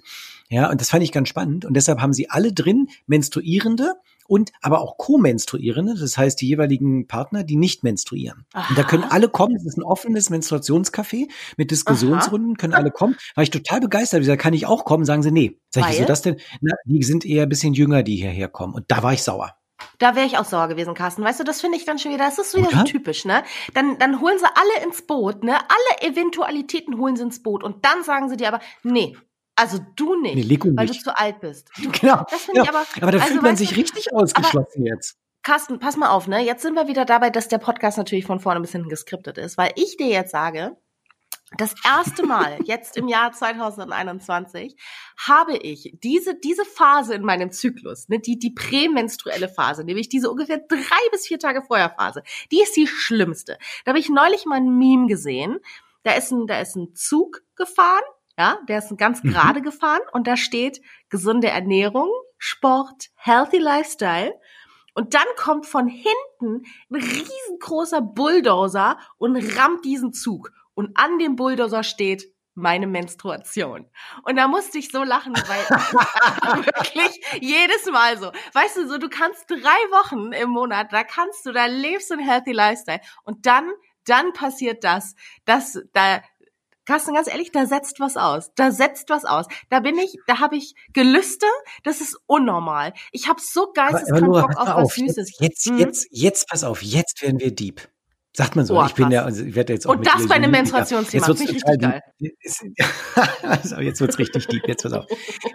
Ja, 0.49 0.69
und 0.69 0.79
das 0.79 0.89
fand 0.89 1.03
ich 1.03 1.11
ganz 1.11 1.29
spannend. 1.29 1.65
Und 1.65 1.73
deshalb 1.73 1.99
haben 1.99 2.13
sie 2.13 2.29
alle 2.29 2.53
drin 2.53 2.87
Menstruierende 3.05 3.95
und 4.27 4.51
aber 4.61 4.81
auch 4.81 4.97
Co-Menstruierende, 4.97 5.95
das 5.95 6.17
heißt 6.17 6.39
die 6.41 6.47
jeweiligen 6.47 7.07
Partner, 7.07 7.43
die 7.43 7.55
nicht 7.55 7.83
menstruieren. 7.83 8.45
Und 8.53 8.77
da 8.77 8.83
können 8.83 9.03
Aha. 9.03 9.11
alle 9.11 9.29
kommen. 9.29 9.55
Das 9.55 9.65
ist 9.65 9.77
ein 9.77 9.83
offenes 9.83 10.29
Menstruationscafé 10.29 11.27
mit 11.55 11.71
Diskussionsrunden, 11.71 12.57
können 12.57 12.73
alle 12.73 12.91
kommen. 12.91 13.15
War 13.35 13.43
ich 13.43 13.51
total 13.51 13.79
begeistert. 13.79 14.21
Ich 14.21 14.27
sag, 14.27 14.39
kann 14.39 14.53
ich 14.53 14.65
auch 14.65 14.85
kommen? 14.85 15.05
Sagen 15.05 15.23
sie, 15.23 15.31
nee. 15.31 15.59
Sag 15.69 15.85
ich, 15.85 15.97
wieso 15.97 16.05
das 16.05 16.21
denn? 16.21 16.37
Na, 16.61 16.73
die 16.85 17.03
sind 17.03 17.25
eher 17.25 17.43
ein 17.43 17.49
bisschen 17.49 17.73
jünger, 17.73 18.03
die 18.03 18.17
hierher 18.17 18.49
kommen. 18.49 18.73
Und 18.73 18.85
da 18.89 19.01
war 19.01 19.13
ich 19.13 19.23
sauer. 19.23 19.53
Da 19.99 20.15
wäre 20.15 20.25
ich 20.25 20.37
auch 20.37 20.45
sauer 20.45 20.67
gewesen, 20.67 20.93
Carsten. 20.93 21.23
Weißt 21.23 21.39
du, 21.39 21.43
das 21.43 21.61
finde 21.61 21.77
ich 21.77 21.85
dann 21.85 21.99
schon 21.99 22.11
wieder, 22.11 22.25
das 22.25 22.39
ist 22.39 22.55
wieder 22.55 22.69
so 22.69 22.83
typisch, 22.83 23.25
ne? 23.25 23.43
Dann, 23.73 23.97
dann 23.99 24.21
holen 24.21 24.37
sie 24.39 24.45
alle 24.45 24.85
ins 24.85 25.05
Boot, 25.05 25.43
ne? 25.43 25.53
Alle 25.53 26.11
Eventualitäten 26.11 26.97
holen 26.97 27.15
sie 27.15 27.23
ins 27.23 27.41
Boot 27.43 27.63
und 27.63 27.85
dann 27.85 28.03
sagen 28.03 28.29
sie 28.29 28.37
dir 28.37 28.47
aber, 28.47 28.59
nee, 28.83 29.15
also 29.57 29.79
du 29.95 30.15
nicht, 30.21 30.35
Nee, 30.35 30.59
weil 30.77 30.85
du 30.85 30.93
nicht. 30.93 31.03
zu 31.03 31.17
alt 31.17 31.41
bist. 31.41 31.69
Du, 31.77 31.89
Genau. 32.01 32.25
Genau. 32.53 32.63
aber- 32.69 32.85
aber 33.01 33.11
da 33.11 33.17
also 33.19 33.31
fühlt 33.33 33.41
man 33.41 33.55
sich 33.57 33.69
du, 33.71 33.75
richtig 33.75 34.13
ausgeschlossen 34.13 34.85
jetzt. 34.85 35.17
Carsten, 35.43 35.79
pass 35.79 35.97
mal 35.97 36.09
auf, 36.09 36.27
ne? 36.27 36.43
Jetzt 36.43 36.61
sind 36.61 36.75
wir 36.75 36.87
wieder 36.87 37.05
dabei, 37.05 37.29
dass 37.29 37.47
der 37.47 37.57
Podcast 37.57 37.97
natürlich 37.97 38.25
von 38.25 38.39
vorne 38.39 38.59
bis 38.61 38.71
hinten 38.71 38.89
geskriptet 38.89 39.37
ist, 39.37 39.57
weil 39.57 39.71
ich 39.75 39.97
dir 39.97 40.07
jetzt 40.07 40.31
sage, 40.31 40.75
das 41.57 41.73
erste 41.85 42.25
Mal 42.25 42.57
jetzt 42.65 42.97
im 42.97 43.07
Jahr 43.07 43.31
2021 43.31 44.75
habe 45.25 45.55
ich 45.55 45.95
diese, 46.03 46.35
diese 46.35 46.65
Phase 46.65 47.15
in 47.15 47.23
meinem 47.23 47.51
Zyklus, 47.51 48.09
ne, 48.09 48.19
die, 48.19 48.37
die 48.37 48.51
prämenstruelle 48.51 49.47
Phase, 49.47 49.83
nämlich 49.85 50.09
diese 50.09 50.29
ungefähr 50.29 50.59
drei 50.67 51.09
bis 51.11 51.25
vier 51.27 51.39
Tage 51.39 51.61
vorher 51.63 51.89
Phase, 51.97 52.23
die 52.51 52.61
ist 52.61 52.75
die 52.75 52.87
schlimmste. 52.87 53.57
Da 53.85 53.91
habe 53.91 53.99
ich 53.99 54.09
neulich 54.09 54.45
mal 54.45 54.57
ein 54.57 54.77
Meme 54.77 55.07
gesehen. 55.07 55.59
Da 56.03 56.13
ist 56.13 56.31
ein, 56.31 56.47
da 56.47 56.59
ist 56.59 56.75
ein 56.75 56.93
Zug 56.95 57.41
gefahren, 57.55 58.03
ja, 58.37 58.59
der 58.67 58.79
ist 58.79 58.95
ganz 58.97 59.23
Mhm. 59.23 59.29
gerade 59.29 59.61
gefahren 59.61 60.01
und 60.11 60.27
da 60.27 60.37
steht 60.37 60.81
gesunde 61.09 61.49
Ernährung, 61.49 62.09
Sport, 62.37 63.07
healthy 63.15 63.57
Lifestyle. 63.57 64.33
Und 64.93 65.13
dann 65.13 65.25
kommt 65.37 65.65
von 65.67 65.87
hinten 65.87 66.65
ein 66.91 66.95
riesengroßer 67.01 68.01
Bulldozer 68.01 68.97
und 69.17 69.35
rammt 69.57 69.85
diesen 69.85 70.11
Zug. 70.13 70.51
Und 70.73 70.97
an 70.97 71.19
dem 71.19 71.35
Bulldozer 71.35 71.83
steht 71.83 72.25
meine 72.55 72.87
Menstruation. 72.87 73.87
Und 74.23 74.35
da 74.35 74.47
musste 74.47 74.79
ich 74.79 74.89
so 74.91 75.03
lachen, 75.03 75.33
weil 75.35 75.69
wirklich 76.65 77.21
jedes 77.41 77.85
Mal 77.91 78.17
so. 78.17 78.31
Weißt 78.53 78.77
du, 78.77 78.87
so 78.87 78.97
du 78.97 79.09
kannst 79.09 79.47
drei 79.49 79.55
Wochen 79.91 80.31
im 80.31 80.49
Monat, 80.49 80.91
da 80.91 81.03
kannst 81.03 81.45
du, 81.45 81.51
da 81.51 81.67
lebst 81.67 82.09
du 82.09 82.15
ein 82.15 82.19
healthy 82.19 82.51
Lifestyle. 82.51 83.01
Und 83.23 83.45
dann, 83.45 83.69
dann 84.05 84.33
passiert 84.33 84.83
das, 84.83 85.13
dass 85.45 85.79
da 85.93 86.21
Carsten, 86.87 87.13
ganz 87.13 87.27
ehrlich, 87.27 87.51
da 87.51 87.65
setzt 87.65 87.99
was 87.99 88.15
aus. 88.15 88.51
Da 88.55 88.71
setzt 88.71 89.09
was 89.09 89.25
aus. 89.25 89.45
Da 89.69 89.81
bin 89.81 89.97
ich, 89.97 90.15
da 90.25 90.39
habe 90.39 90.55
ich 90.55 90.73
Gelüste, 90.93 91.45
das 91.83 91.99
ist 91.99 92.17
unnormal. 92.27 92.93
Ich 93.11 93.27
habe 93.27 93.41
so 93.41 93.71
geisteskrank 93.73 94.25
Bock 94.25 94.57
auf, 94.57 94.69
auf 94.69 94.83
was 94.85 94.95
Süßes. 94.95 95.31
Jetzt, 95.39 95.41
jetzt, 95.41 95.67
mhm. 95.67 95.77
jetzt, 95.79 96.07
jetzt, 96.11 96.49
pass 96.49 96.63
auf, 96.63 96.81
jetzt 96.81 97.21
werden 97.21 97.41
wir 97.41 97.53
Dieb. 97.53 97.89
Sagt 98.31 98.55
man 98.55 98.65
so. 98.65 98.79
Oh, 98.79 98.85
ich 98.85 98.93
bin 98.93 99.11
ja, 99.11 99.23
also 99.23 99.43
ich 99.43 99.55
werde 99.55 99.73
jetzt 99.73 99.85
auch 99.87 99.95
Und 99.95 100.05
das 100.05 100.27
bei 100.27 100.35
einem 100.35 100.51
Menstruationsthema. 100.51 101.27
Jetzt 101.27 101.39
wird's 101.39 101.41
richtig 101.41 101.81
geil. 101.81 102.01
also 103.41 103.77
jetzt 103.77 103.99
wird's 103.99 104.19
richtig 104.19 104.47
deep. 104.47 104.67
Jetzt 104.67 104.83
pass 104.83 104.93
auf. 104.93 105.05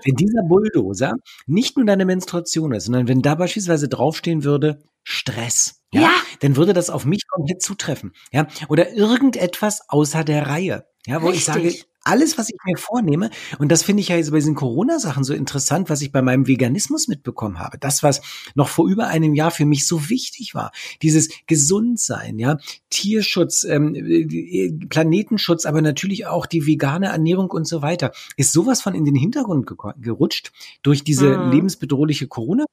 Wenn 0.04 0.16
dieser 0.16 0.42
Bulldozer 0.42 1.14
nicht 1.46 1.76
nur 1.76 1.86
deine 1.86 2.04
Menstruation 2.04 2.72
ist, 2.72 2.86
sondern 2.86 3.08
wenn 3.08 3.22
da 3.22 3.36
beispielsweise 3.36 3.88
draufstehen 3.88 4.42
würde, 4.44 4.82
Stress. 5.04 5.80
Ja, 5.92 6.00
ja. 6.02 6.10
Dann 6.42 6.56
würde 6.56 6.72
das 6.72 6.90
auf 6.90 7.04
mich 7.04 7.26
komplett 7.28 7.62
zutreffen. 7.62 8.12
Ja. 8.32 8.48
Oder 8.68 8.92
irgendetwas 8.92 9.88
außer 9.88 10.24
der 10.24 10.48
Reihe. 10.48 10.84
Ja, 11.06 11.22
wo 11.22 11.28
Richtig. 11.28 11.40
ich 11.40 11.78
sage, 11.80 11.84
alles, 12.04 12.36
was 12.36 12.48
ich 12.48 12.56
mir 12.64 12.76
vornehme, 12.76 13.30
und 13.58 13.70
das 13.70 13.84
finde 13.84 14.00
ich 14.00 14.08
ja 14.08 14.16
jetzt 14.16 14.30
bei 14.32 14.36
diesen 14.36 14.56
Corona-Sachen 14.56 15.22
so 15.22 15.34
interessant, 15.34 15.88
was 15.88 16.02
ich 16.02 16.10
bei 16.10 16.20
meinem 16.20 16.48
Veganismus 16.48 17.06
mitbekommen 17.06 17.60
habe. 17.60 17.78
Das, 17.78 18.02
was 18.02 18.22
noch 18.54 18.68
vor 18.68 18.88
über 18.88 19.06
einem 19.06 19.34
Jahr 19.34 19.52
für 19.52 19.66
mich 19.66 19.86
so 19.86 20.08
wichtig 20.08 20.54
war. 20.54 20.72
Dieses 21.02 21.28
Gesundsein, 21.46 22.38
ja, 22.38 22.58
Tierschutz, 22.90 23.64
ähm, 23.64 23.94
äh, 23.94 24.72
Planetenschutz, 24.88 25.64
aber 25.64 25.80
natürlich 25.80 26.26
auch 26.26 26.46
die 26.46 26.66
vegane 26.66 27.06
Ernährung 27.06 27.50
und 27.50 27.66
so 27.66 27.82
weiter, 27.82 28.12
ist 28.36 28.52
sowas 28.52 28.82
von 28.82 28.94
in 28.94 29.04
den 29.04 29.14
Hintergrund 29.14 29.70
gerutscht 30.00 30.52
durch 30.82 31.04
diese 31.04 31.36
hm. 31.36 31.50
lebensbedrohliche 31.52 32.26
Corona 32.26 32.64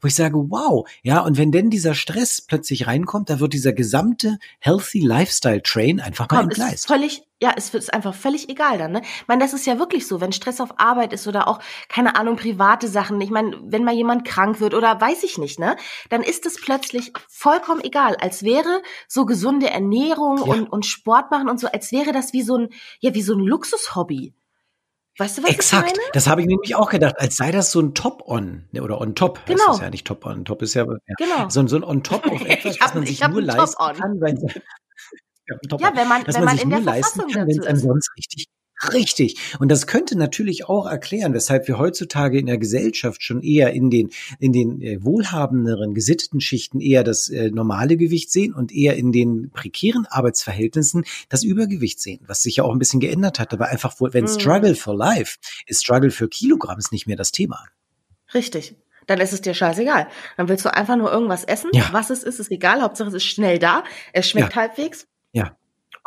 wo 0.00 0.08
ich 0.08 0.14
sage, 0.14 0.36
wow, 0.36 0.88
ja, 1.02 1.20
und 1.20 1.38
wenn 1.38 1.52
denn 1.52 1.70
dieser 1.70 1.94
Stress 1.94 2.40
plötzlich 2.40 2.86
reinkommt, 2.86 3.30
da 3.30 3.40
wird 3.40 3.52
dieser 3.52 3.72
gesamte 3.72 4.38
Healthy 4.60 5.00
Lifestyle 5.00 5.62
Train 5.62 6.00
einfach 6.00 6.28
mal 6.30 6.42
entgleist. 6.42 6.74
Ist 6.74 6.86
völlig, 6.86 7.22
ja, 7.40 7.52
es 7.56 7.72
ist 7.72 7.92
einfach 7.94 8.14
völlig 8.14 8.48
egal 8.48 8.78
dann, 8.78 8.92
ne? 8.92 9.02
Ich 9.02 9.28
meine, 9.28 9.42
das 9.42 9.52
ist 9.52 9.66
ja 9.66 9.78
wirklich 9.78 10.06
so, 10.06 10.20
wenn 10.20 10.32
Stress 10.32 10.60
auf 10.60 10.78
Arbeit 10.78 11.12
ist 11.12 11.26
oder 11.28 11.48
auch, 11.48 11.60
keine 11.88 12.16
Ahnung, 12.16 12.36
private 12.36 12.88
Sachen. 12.88 13.20
Ich 13.20 13.30
meine, 13.30 13.56
wenn 13.62 13.84
mal 13.84 13.94
jemand 13.94 14.24
krank 14.24 14.60
wird 14.60 14.74
oder 14.74 15.00
weiß 15.00 15.22
ich 15.22 15.38
nicht, 15.38 15.58
ne? 15.58 15.76
Dann 16.10 16.22
ist 16.22 16.46
es 16.46 16.60
plötzlich 16.60 17.12
vollkommen 17.28 17.82
egal. 17.82 18.16
Als 18.16 18.42
wäre 18.42 18.82
so 19.06 19.24
gesunde 19.24 19.70
Ernährung 19.70 20.38
ja. 20.38 20.44
und, 20.44 20.72
und 20.72 20.86
Sport 20.86 21.30
machen 21.30 21.48
und 21.48 21.60
so, 21.60 21.68
als 21.68 21.92
wäre 21.92 22.12
das 22.12 22.32
wie 22.32 22.42
so 22.42 22.56
ein, 22.56 22.68
ja, 23.00 23.14
wie 23.14 23.22
so 23.22 23.34
ein 23.34 23.40
Luxushobby. 23.40 24.34
Weißt 25.18 25.38
du, 25.38 25.42
was 25.42 25.50
Exakt. 25.50 25.90
ich 25.90 25.96
meine? 25.96 26.10
Das 26.12 26.28
habe 26.28 26.42
ich 26.42 26.46
nämlich 26.46 26.76
auch 26.76 26.90
gedacht, 26.90 27.16
als 27.18 27.36
sei 27.36 27.50
das 27.50 27.72
so 27.72 27.80
ein 27.80 27.92
Top-On 27.92 28.68
ne, 28.70 28.82
oder 28.82 29.00
On-Top. 29.00 29.44
Genau. 29.46 29.66
Das 29.66 29.76
ist 29.76 29.82
ja 29.82 29.90
nicht 29.90 30.06
Top-On. 30.06 30.44
Top 30.44 30.62
ist 30.62 30.74
ja, 30.74 30.84
ja. 30.84 31.14
Genau. 31.18 31.48
So, 31.48 31.66
so 31.66 31.76
ein 31.76 31.82
On-Top 31.82 32.26
auf 32.30 32.44
etwas, 32.44 32.80
was 32.80 32.94
man 32.94 33.04
sich 33.04 33.20
nur 33.26 33.42
leisten 33.42 33.84
kann, 33.94 34.20
wenn, 34.20 34.36
ja, 35.80 35.96
wenn 35.96 36.08
man, 36.08 36.24
wenn 36.24 36.34
man, 36.34 36.44
man 36.44 36.58
in 36.58 36.70
der 36.70 36.82
Verfassung 36.82 37.28
kann, 37.32 37.48
wenn 37.48 37.58
es 37.58 37.66
ansonsten 37.66 38.12
richtig 38.16 38.46
Richtig. 38.92 39.56
Und 39.58 39.70
das 39.70 39.86
könnte 39.86 40.16
natürlich 40.16 40.68
auch 40.68 40.86
erklären, 40.86 41.34
weshalb 41.34 41.66
wir 41.66 41.78
heutzutage 41.78 42.38
in 42.38 42.46
der 42.46 42.58
Gesellschaft 42.58 43.22
schon 43.22 43.42
eher 43.42 43.72
in 43.72 43.90
den, 43.90 44.10
in 44.38 44.52
den 44.52 44.80
äh, 44.80 45.02
wohlhabenderen, 45.02 45.94
gesitteten 45.94 46.40
Schichten 46.40 46.80
eher 46.80 47.02
das 47.02 47.28
äh, 47.28 47.50
normale 47.50 47.96
Gewicht 47.96 48.30
sehen 48.30 48.54
und 48.54 48.72
eher 48.72 48.96
in 48.96 49.10
den 49.10 49.50
prekären 49.50 50.06
Arbeitsverhältnissen 50.06 51.04
das 51.28 51.42
Übergewicht 51.42 52.00
sehen, 52.00 52.20
was 52.26 52.42
sich 52.42 52.56
ja 52.56 52.64
auch 52.64 52.72
ein 52.72 52.78
bisschen 52.78 53.00
geändert 53.00 53.40
hat. 53.40 53.52
Aber 53.52 53.66
einfach, 53.66 53.96
wenn 53.98 54.24
mhm. 54.24 54.28
Struggle 54.28 54.74
for 54.76 54.96
Life 54.96 55.38
ist 55.66 55.82
Struggle 55.82 56.10
für 56.10 56.28
Kilogramm 56.28 56.78
ist 56.78 56.92
nicht 56.92 57.06
mehr 57.06 57.16
das 57.16 57.32
Thema. 57.32 57.64
Richtig 58.32 58.76
dann 59.08 59.20
ist 59.20 59.32
es 59.32 59.40
dir 59.40 59.54
scheißegal. 59.54 60.06
Dann 60.36 60.48
willst 60.48 60.66
du 60.66 60.74
einfach 60.74 60.96
nur 60.96 61.10
irgendwas 61.10 61.42
essen. 61.42 61.70
Ja. 61.72 61.88
Was 61.92 62.10
es 62.10 62.22
ist, 62.22 62.40
ist 62.40 62.50
egal. 62.50 62.82
Hauptsache 62.82 63.08
es 63.08 63.14
ist 63.14 63.24
schnell 63.24 63.58
da. 63.58 63.82
Es 64.12 64.28
schmeckt 64.28 64.54
ja. 64.54 64.60
halbwegs. 64.60 65.06
Ja. 65.32 65.56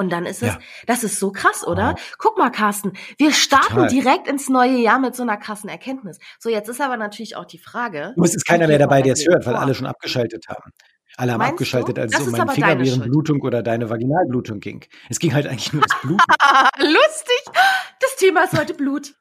Und 0.02 0.10
dann 0.10 0.26
ist 0.26 0.42
es, 0.42 0.48
ja. 0.48 0.60
das 0.88 1.04
ist 1.04 1.20
so 1.20 1.32
krass, 1.32 1.66
oder? 1.66 1.94
Oh. 1.96 2.02
Guck 2.18 2.38
mal, 2.40 2.50
Carsten, 2.50 2.94
wir 3.20 3.32
starten 3.32 3.76
Total. 3.76 3.88
direkt 3.88 4.28
ins 4.28 4.50
neue 4.50 4.78
Jahr 4.78 4.98
mit 4.98 5.16
so 5.16 5.22
einer 5.22 5.38
krassen 5.38 5.70
Erkenntnis. 5.70 6.18
So, 6.40 6.50
jetzt 6.50 6.70
ist 6.70 6.82
aber 6.82 6.98
natürlich 6.98 7.36
auch 7.36 7.46
die 7.46 7.60
Frage. 7.60 8.14
Du 8.18 8.24
ist 8.24 8.44
keiner 8.48 8.68
mehr 8.68 8.80
dabei, 8.80 9.04
der 9.04 9.14
es 9.14 9.28
hört, 9.28 9.46
weil 9.46 9.56
alle 9.56 9.76
schon 9.76 9.86
abgeschaltet 9.86 10.48
haben. 10.50 10.72
Alle 11.18 11.34
haben 11.34 11.38
Meinst 11.38 11.52
abgeschaltet, 11.54 12.00
als 12.00 12.20
es 12.20 12.26
um 12.26 12.32
meine 12.32 12.52
Fingerbeerenblutung 12.52 13.42
oder 13.42 13.62
deine 13.62 13.92
Vaginalblutung 13.92 14.60
ging. 14.60 14.84
Es 15.08 15.20
ging 15.20 15.36
halt 15.36 15.46
eigentlich 15.46 15.72
nur 15.72 15.84
ums 15.84 16.02
Blut. 16.02 16.22
Lustig! 16.80 17.62
Das 18.00 18.16
Thema 18.16 18.46
ist 18.46 18.58
heute 18.58 18.74
Blut. 18.74 19.14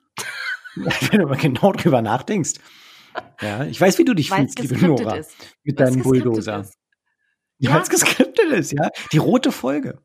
Wenn 0.76 1.20
du 1.20 1.26
mal 1.26 1.36
genau 1.36 1.72
drüber 1.72 2.00
nachdenkst. 2.00 2.54
Ja, 3.42 3.64
ich 3.64 3.78
weiß, 3.78 3.98
wie 3.98 4.06
du 4.06 4.14
dich 4.14 4.30
Weil's 4.30 4.54
fühlst, 4.56 4.72
liebe 4.72 4.86
Nora. 4.86 5.16
Ist. 5.16 5.32
Mit 5.62 5.78
deinem 5.78 6.02
Bulldozer. 6.02 6.64
Ja, 7.58 7.74
weil 7.74 7.82
es 7.82 7.90
geskriptet 7.90 8.50
ist, 8.52 8.72
ja. 8.72 8.88
Die 9.12 9.18
rote 9.18 9.52
Folge. 9.52 9.98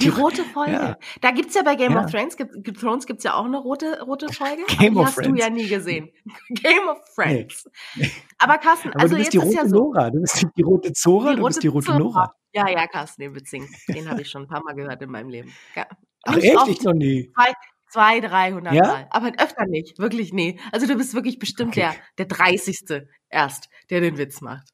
Die 0.00 0.08
rote 0.08 0.42
Folge. 0.44 0.72
Ja. 0.72 0.96
Da 1.20 1.30
gibt's 1.30 1.54
ja 1.54 1.62
bei 1.62 1.74
Game 1.76 1.92
ja. 1.92 2.04
of 2.04 2.10
Thrones, 2.10 2.36
gibt, 2.36 2.80
Thrones 2.80 3.06
gibt's 3.06 3.24
ja 3.24 3.34
auch 3.34 3.44
eine 3.44 3.58
rote, 3.58 4.00
rote 4.02 4.28
Folge. 4.32 4.62
Game 4.78 4.94
die 4.94 4.98
of 5.00 5.06
hast 5.06 5.14
Friends. 5.14 5.28
du 5.28 5.34
ja 5.36 5.50
nie 5.50 5.68
gesehen. 5.68 6.10
Game 6.50 6.88
of 6.88 6.98
Friends. 7.14 7.68
Nee. 7.96 8.10
Aber 8.38 8.58
Carsten, 8.58 8.90
Aber 8.90 9.00
also 9.00 9.14
du 9.14 9.18
bist 9.22 9.32
jetzt 9.34 9.42
die 9.42 9.46
rote 9.46 9.50
ist 9.50 9.56
ja 9.62 9.68
so. 9.68 9.76
Nora. 9.76 10.10
Du 10.10 10.20
bist 10.20 10.46
die 10.56 10.62
rote 10.62 10.92
Zora, 10.92 11.30
Die 11.30 11.36
du 11.36 11.42
rote 11.42 11.48
bist 11.50 11.62
die 11.62 11.68
rote 11.68 11.86
Zora. 11.86 11.98
Nora. 11.98 12.34
Ja, 12.52 12.68
ja, 12.68 12.86
Carsten, 12.86 13.22
den 13.22 13.34
Witzing. 13.34 13.68
Den 13.88 14.08
habe 14.10 14.22
ich 14.22 14.28
schon 14.30 14.42
ein 14.42 14.48
paar 14.48 14.62
Mal 14.64 14.74
gehört 14.74 15.00
in 15.02 15.10
meinem 15.10 15.28
Leben. 15.28 15.52
Ja. 15.76 15.86
Ach 16.24 16.36
echt? 16.36 16.56
oft. 16.56 16.68
Ich 16.68 16.82
noch 16.82 16.92
nie. 16.94 17.30
Zwei, 17.34 17.52
zwei 17.90 18.20
dreihundert 18.20 18.74
Ja? 18.74 18.86
Mal. 18.86 19.06
Aber 19.10 19.28
öfter 19.38 19.66
nicht. 19.66 19.98
Wirklich 19.98 20.32
nee. 20.32 20.58
Also 20.72 20.86
du 20.86 20.96
bist 20.96 21.14
wirklich 21.14 21.38
bestimmt 21.38 21.70
Okay. 21.76 21.90
der, 22.16 22.26
der 22.26 22.36
30. 22.36 23.04
erst, 23.28 23.68
der 23.90 24.00
den 24.00 24.18
Witz 24.18 24.40
macht. 24.40 24.68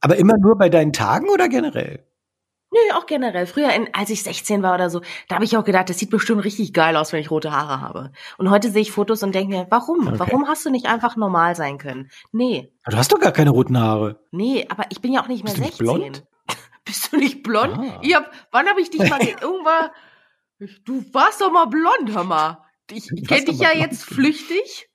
Aber 0.00 0.16
immer 0.16 0.34
nur 0.38 0.56
bei 0.56 0.68
deinen 0.68 0.92
Tagen 0.92 1.28
oder 1.30 1.48
generell? 1.48 2.06
Nö, 2.72 2.78
auch 2.94 3.06
generell. 3.06 3.46
Früher, 3.46 3.72
in, 3.72 3.88
als 3.94 4.10
ich 4.10 4.22
16 4.22 4.62
war 4.62 4.74
oder 4.74 4.90
so, 4.90 5.00
da 5.28 5.36
habe 5.36 5.44
ich 5.44 5.56
auch 5.56 5.64
gedacht, 5.64 5.88
das 5.88 5.98
sieht 5.98 6.10
bestimmt 6.10 6.44
richtig 6.44 6.72
geil 6.72 6.96
aus, 6.96 7.12
wenn 7.12 7.20
ich 7.20 7.30
rote 7.30 7.52
Haare 7.52 7.80
habe. 7.80 8.12
Und 8.38 8.50
heute 8.50 8.70
sehe 8.70 8.82
ich 8.82 8.90
Fotos 8.92 9.22
und 9.22 9.34
denke 9.34 9.54
mir, 9.56 9.66
warum? 9.70 10.06
Okay. 10.08 10.18
Warum 10.18 10.48
hast 10.48 10.66
du 10.66 10.70
nicht 10.70 10.86
einfach 10.86 11.16
normal 11.16 11.54
sein 11.54 11.78
können? 11.78 12.10
Nee, 12.32 12.72
Aber 12.84 12.92
Du 12.92 12.98
hast 12.98 13.12
doch 13.12 13.20
gar 13.20 13.32
keine 13.32 13.50
roten 13.50 13.78
Haare. 13.78 14.20
nee, 14.32 14.66
aber 14.68 14.84
ich 14.90 15.00
bin 15.00 15.12
ja 15.12 15.22
auch 15.22 15.28
nicht 15.28 15.44
mehr 15.44 15.54
Bist 15.54 15.58
du 15.58 15.62
nicht 15.62 15.76
16. 15.78 15.86
blond? 15.86 16.24
Bist 16.84 17.12
du 17.12 17.16
nicht 17.16 17.42
blond? 17.42 17.78
Ah. 17.78 18.00
Ich 18.02 18.14
hab, 18.14 18.30
wann 18.50 18.66
habe 18.68 18.80
ich 18.80 18.90
dich 18.90 19.08
mal 19.08 19.18
ge- 19.20 19.36
irgendwann? 19.40 19.90
Du 20.84 21.04
warst 21.12 21.40
doch 21.40 21.52
mal 21.52 21.66
blond, 21.66 22.12
hör 22.14 22.24
mal. 22.24 22.64
Ich 22.90 23.10
warst 23.10 23.28
kenne 23.28 23.44
dich 23.44 23.58
ja 23.58 23.70
blond. 23.70 23.84
jetzt 23.84 24.04
flüchtig. 24.04 24.88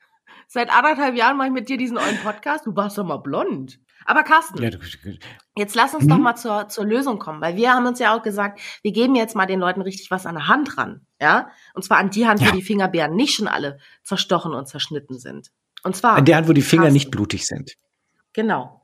Seit 0.48 0.70
anderthalb 0.70 1.16
Jahren 1.16 1.38
mache 1.38 1.48
ich 1.48 1.54
mit 1.54 1.70
dir 1.70 1.78
diesen 1.78 1.96
neuen 1.96 2.18
Podcast. 2.18 2.66
Du 2.66 2.76
warst 2.76 2.98
doch 2.98 3.06
mal 3.06 3.18
blond. 3.18 3.80
Aber 4.06 4.24
Carsten, 4.24 4.62
Ja, 4.62 4.70
Jetzt 5.62 5.76
lass 5.76 5.94
uns 5.94 6.06
Mhm. 6.06 6.10
doch 6.10 6.18
mal 6.18 6.36
zur, 6.36 6.68
zur 6.70 6.86
Lösung 6.86 7.20
kommen, 7.20 7.40
weil 7.40 7.56
wir 7.56 7.72
haben 7.74 7.86
uns 7.86 8.00
ja 8.00 8.16
auch 8.18 8.24
gesagt, 8.24 8.60
wir 8.82 8.92
geben 8.92 9.16
jetzt 9.16 9.36
mal 9.36 9.46
den 9.46 9.60
Leuten 9.60 9.82
richtig 9.82 10.10
was 10.12 10.26
an 10.26 10.36
der 10.36 10.48
Hand 10.48 10.78
ran, 10.78 11.06
ja? 11.22 11.50
Und 11.74 11.84
zwar 11.84 12.00
an 12.00 12.10
die 12.10 12.28
Hand, 12.28 12.42
Ja. 12.42 12.48
wo 12.48 12.56
die 12.56 12.62
Fingerbeeren 12.64 13.16
nicht 13.16 13.36
schon 13.36 13.48
alle 13.48 13.78
zerstochen 14.04 14.54
und 14.54 14.68
zerschnitten 14.68 15.20
sind. 15.20 15.52
Und 15.84 15.96
zwar, 15.96 16.16
an 16.16 16.26
der 16.26 16.38
Hand, 16.38 16.48
wo 16.50 16.54
die 16.54 16.62
Finger 16.62 16.84
Carsten. 16.84 16.94
nicht 16.94 17.12
blutig 17.12 17.46
sind. 17.48 17.74
genau. 18.34 18.82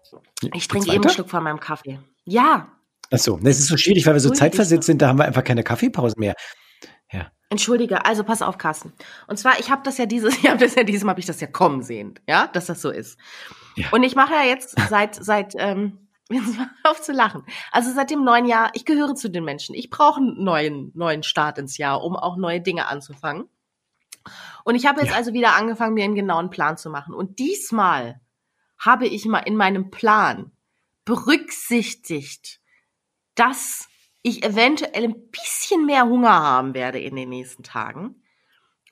Ich 0.53 0.67
trinke 0.67 0.91
eben 0.93 1.03
einen? 1.03 1.13
Schluck 1.13 1.29
von 1.29 1.43
meinem 1.43 1.59
Kaffee. 1.59 1.99
Ja, 2.25 2.67
Ach 3.11 3.17
so, 3.17 3.37
das 3.41 3.57
ist 3.59 3.67
so 3.67 3.77
schwierig, 3.77 4.05
weil 4.05 4.13
wir 4.15 4.19
so 4.19 4.29
zeitversetzt 4.31 4.85
sind, 4.85 5.01
da 5.01 5.07
haben 5.07 5.17
wir 5.17 5.23
einfach 5.25 5.43
keine 5.43 5.63
Kaffeepause 5.63 6.15
mehr. 6.19 6.33
Ja. 7.11 7.31
entschuldige, 7.49 8.05
also 8.05 8.25
pass 8.25 8.41
auf, 8.41 8.57
Carsten. 8.57 8.91
Und 9.27 9.37
zwar, 9.39 9.59
ich 9.61 9.71
habe 9.71 9.81
das 9.85 9.97
ja 9.97 10.05
dieses, 10.05 10.35
ich 10.43 10.49
habe 10.49 10.59
das 10.59 10.75
ja 10.75 10.83
diesem 10.83 11.09
habe 11.09 11.19
ich 11.21 11.25
das 11.25 11.39
ja 11.39 11.47
kommen 11.47 11.81
sehen, 11.83 12.19
ja, 12.27 12.47
dass 12.47 12.65
das 12.65 12.81
so 12.81 12.89
ist. 12.91 13.17
Ja. 13.75 13.87
Und 13.91 14.03
ich 14.03 14.15
mache 14.15 14.33
ja 14.33 14.43
jetzt 14.43 14.75
seit 14.89 15.15
seit 15.15 15.53
ähm, 15.57 16.06
jetzt 16.29 16.57
mal 16.57 16.69
auf 16.83 17.01
zu 17.01 17.11
lachen. 17.13 17.43
Also 17.71 17.91
seit 17.93 18.09
dem 18.11 18.23
neuen 18.23 18.45
Jahr, 18.45 18.71
ich 18.73 18.85
gehöre 18.85 19.15
zu 19.15 19.29
den 19.29 19.43
Menschen. 19.45 19.75
Ich 19.75 19.89
brauche 19.89 20.19
einen 20.19 20.43
neuen 20.43 20.91
neuen 20.95 21.23
Start 21.23 21.57
ins 21.57 21.77
Jahr, 21.77 22.03
um 22.03 22.15
auch 22.15 22.37
neue 22.37 22.61
Dinge 22.61 22.87
anzufangen. 22.87 23.49
Und 24.63 24.75
ich 24.75 24.85
habe 24.85 24.99
jetzt 25.01 25.11
Ja. 25.11 25.15
also 25.15 25.33
wieder 25.33 25.55
angefangen, 25.55 25.93
mir 25.93 26.03
einen 26.03 26.15
genauen 26.15 26.49
Plan 26.49 26.77
zu 26.77 26.89
machen. 26.89 27.13
Und 27.13 27.39
diesmal 27.39 28.19
habe 28.77 29.07
ich 29.07 29.25
mal 29.25 29.39
in 29.39 29.55
meinem 29.55 29.89
Plan 29.89 30.51
berücksichtigt, 31.05 32.59
dass 33.35 33.87
ich 34.21 34.43
eventuell 34.43 35.05
ein 35.05 35.29
bisschen 35.29 35.85
mehr 35.85 36.05
Hunger 36.05 36.33
haben 36.33 36.73
werde 36.73 36.99
in 36.99 37.15
den 37.15 37.29
nächsten 37.29 37.63
Tagen. 37.63 38.21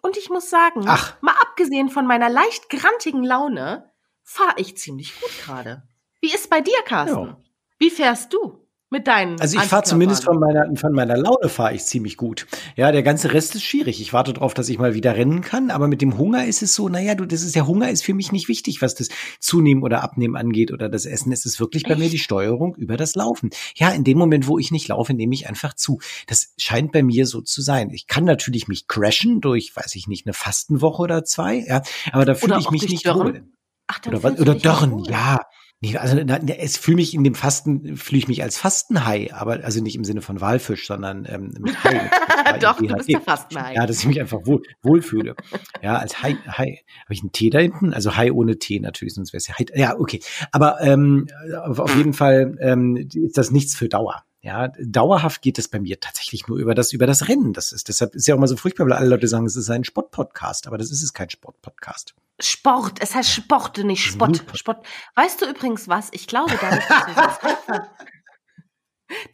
Und 0.01 0.17
ich 0.17 0.29
muss 0.29 0.49
sagen, 0.49 0.85
Ach. 0.87 1.19
mal 1.21 1.35
abgesehen 1.41 1.89
von 1.89 2.07
meiner 2.07 2.29
leicht 2.29 2.69
grantigen 2.69 3.23
Laune, 3.23 3.91
fahre 4.23 4.53
ich 4.57 4.77
ziemlich 4.77 5.19
gut 5.19 5.31
gerade. 5.43 5.83
Wie 6.21 6.33
ist 6.33 6.49
bei 6.49 6.61
dir, 6.61 6.77
Carsten? 6.85 7.25
Ja. 7.25 7.37
Wie 7.79 7.89
fährst 7.89 8.33
du? 8.33 8.65
Mit 8.91 9.07
deinen. 9.07 9.41
Also 9.41 9.57
ich 9.57 9.65
fahre 9.65 9.83
zumindest 9.83 10.25
von 10.25 10.39
meiner, 10.39 10.73
von 10.75 10.93
meiner 10.93 11.17
Laune 11.17 11.49
fahre 11.49 11.73
ich 11.73 11.83
ziemlich 11.83 12.17
gut. 12.17 12.45
Ja, 12.75 12.91
der 12.91 13.01
ganze 13.01 13.33
Rest 13.33 13.55
ist 13.55 13.63
schwierig. 13.63 13.99
Ich 13.99 14.13
warte 14.13 14.31
darauf, 14.31 14.53
dass 14.53 14.69
ich 14.69 14.77
mal 14.77 14.93
wieder 14.93 15.15
rennen 15.15 15.41
kann. 15.41 15.71
Aber 15.71 15.87
mit 15.87 16.03
dem 16.03 16.19
Hunger 16.19 16.45
ist 16.45 16.61
es 16.61 16.75
so, 16.75 16.87
naja, 16.87 17.15
du, 17.15 17.25
das 17.25 17.41
ist 17.41 17.55
der 17.55 17.65
Hunger 17.65 17.89
ist 17.89 18.03
für 18.03 18.13
mich 18.13 18.31
nicht 18.31 18.47
wichtig, 18.47 18.83
was 18.83 18.93
das 18.93 19.09
Zunehmen 19.39 19.81
oder 19.81 20.03
Abnehmen 20.03 20.35
angeht 20.35 20.71
oder 20.71 20.87
das 20.87 21.07
Essen. 21.07 21.31
Es 21.31 21.47
ist 21.47 21.59
wirklich 21.59 21.83
bei 21.83 21.95
mir 21.95 22.09
die 22.09 22.19
Steuerung 22.19 22.75
über 22.75 22.95
das 22.95 23.15
Laufen. 23.15 23.49
Ja, 23.75 23.89
in 23.89 24.03
dem 24.03 24.19
Moment, 24.19 24.47
wo 24.47 24.59
ich 24.59 24.69
nicht 24.69 24.87
laufe, 24.87 25.15
nehme 25.15 25.33
ich 25.33 25.49
einfach 25.49 25.73
zu. 25.73 25.99
Das 26.27 26.53
scheint 26.57 26.91
bei 26.91 27.01
mir 27.01 27.25
so 27.25 27.41
zu 27.41 27.63
sein. 27.63 27.89
Ich 27.89 28.05
kann 28.05 28.23
natürlich 28.23 28.67
mich 28.67 28.87
crashen 28.87 29.41
durch, 29.41 29.75
weiß 29.75 29.95
ich 29.95 30.07
nicht, 30.07 30.27
eine 30.27 30.33
Fastenwoche 30.33 31.01
oder 31.01 31.25
zwei. 31.25 31.65
Ja, 31.67 31.81
aber 32.11 32.25
da 32.25 32.35
fühle 32.35 32.59
ich 32.59 32.69
mich 32.69 32.87
nicht 32.87 33.07
wohl. 33.07 33.43
Ach, 33.87 33.99
oder 34.07 34.23
was, 34.23 34.39
oder 34.39 34.55
Dörren, 34.55 35.03
ja. 35.03 35.41
Nee, 35.85 35.97
also 35.97 36.17
es 36.17 36.77
fühle 36.77 36.95
mich 36.95 37.13
in 37.13 37.23
dem 37.23 37.35
Fasten, 37.35 37.95
fühle 37.95 38.17
ich 38.17 38.27
mich 38.27 38.41
als 38.41 38.57
Fastenhai, 38.57 39.31
aber 39.33 39.63
also 39.63 39.81
nicht 39.83 39.95
im 39.95 40.03
Sinne 40.03 40.21
von 40.21 40.41
Walfisch, 40.41 40.87
sondern 40.87 41.27
ähm, 41.29 41.53
mit 41.59 41.83
Hai. 41.83 42.09
Doch, 42.59 42.77
du 42.77 42.87
bist 42.87 43.09
der 43.09 43.21
Fastenhai. 43.21 43.75
Ja, 43.75 43.85
dass 43.85 43.99
ich 43.99 44.07
mich 44.07 44.19
einfach 44.19 44.45
wohl, 44.45 44.63
wohlfühle. 44.81 45.35
ja, 45.83 45.97
als 45.97 46.23
Hai, 46.23 46.37
Hai. 46.47 46.81
Habe 47.03 47.13
ich 47.13 47.21
einen 47.21 47.31
Tee 47.31 47.49
da 47.49 47.59
hinten? 47.59 47.93
Also 47.93 48.15
Hai 48.15 48.31
ohne 48.31 48.57
Tee 48.57 48.79
natürlich, 48.79 49.13
sonst 49.13 49.31
wäre 49.33 49.37
es 49.37 49.47
ja 49.47 49.55
Hai. 49.59 49.65
Ja, 49.75 49.99
okay. 49.99 50.21
Aber 50.51 50.81
ähm, 50.81 51.27
auf 51.55 51.95
jeden 51.95 52.13
Fall 52.13 52.57
ähm, 52.61 52.95
ist 53.13 53.37
das 53.37 53.51
nichts 53.51 53.75
für 53.75 53.87
Dauer. 53.87 54.24
Ja, 54.45 54.67
dauerhaft 54.79 55.41
geht 55.41 55.57
es 55.57 55.67
bei 55.67 55.79
mir 55.79 55.99
tatsächlich 55.99 56.47
nur 56.47 56.59
über 56.59 56.75
das, 56.75 56.93
über 56.93 57.07
das 57.07 57.27
Rennen. 57.27 57.51
Das 57.51 57.71
ist, 57.71 57.87
deshalb 57.87 58.13
ist 58.13 58.27
ja 58.27 58.35
auch 58.35 58.37
immer 58.37 58.47
so 58.47 58.55
furchtbar, 58.55 58.85
weil 58.85 58.93
alle 58.93 59.09
Leute 59.09 59.27
sagen, 59.27 59.47
es 59.47 59.55
ist 59.55 59.71
ein 59.71 59.83
Sportpodcast, 59.83 60.67
aber 60.67 60.77
das 60.77 60.91
ist 60.91 61.01
es 61.01 61.13
kein 61.13 61.31
Sportpodcast. 61.31 62.13
Sport, 62.39 63.01
es 63.01 63.15
heißt 63.15 63.31
Sport, 63.31 63.79
nicht 63.79 64.03
Sport. 64.03 64.45
Sport. 64.53 64.85
Weißt 65.15 65.41
du 65.41 65.49
übrigens 65.49 65.87
was? 65.87 66.09
Ich 66.11 66.27
glaube, 66.27 66.55
dadurch, 66.61 66.85
dass 66.85 67.07
wir 67.07 67.15
so, 67.15 67.79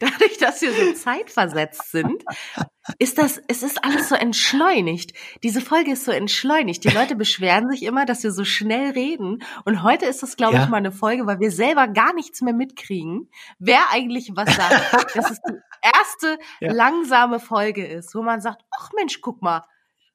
dadurch, 0.00 0.38
dass 0.38 0.62
wir 0.62 0.72
so 0.72 0.94
zeitversetzt 0.94 1.90
sind, 1.90 2.24
ist 2.98 3.18
das, 3.18 3.40
es 3.48 3.62
ist 3.62 3.84
alles 3.84 4.08
so 4.08 4.14
entschleunigt. 4.14 5.12
Diese 5.42 5.60
Folge 5.60 5.92
ist 5.92 6.04
so 6.04 6.10
entschleunigt. 6.10 6.82
Die 6.84 6.88
Leute 6.88 7.14
beschweren 7.14 7.70
sich 7.70 7.84
immer, 7.84 8.06
dass 8.06 8.24
wir 8.24 8.32
so 8.32 8.44
schnell 8.44 8.90
reden. 8.90 9.42
Und 9.64 9.82
heute 9.82 10.06
ist 10.06 10.22
das, 10.22 10.36
glaube 10.36 10.54
ja. 10.54 10.64
ich, 10.64 10.68
mal 10.68 10.78
eine 10.78 10.92
Folge, 10.92 11.26
weil 11.26 11.38
wir 11.38 11.52
selber 11.52 11.86
gar 11.86 12.12
nichts 12.12 12.40
mehr 12.40 12.54
mitkriegen, 12.54 13.28
wer 13.58 13.90
eigentlich 13.90 14.32
was 14.34 14.54
sagt. 14.54 15.14
dass 15.14 15.30
es 15.30 15.40
die 15.42 15.54
erste 15.82 16.38
ja. 16.60 16.72
langsame 16.72 17.38
Folge 17.38 17.86
ist, 17.86 18.14
wo 18.14 18.22
man 18.22 18.40
sagt, 18.40 18.62
ach 18.76 18.90
Mensch, 18.96 19.20
guck 19.20 19.42
mal, 19.42 19.62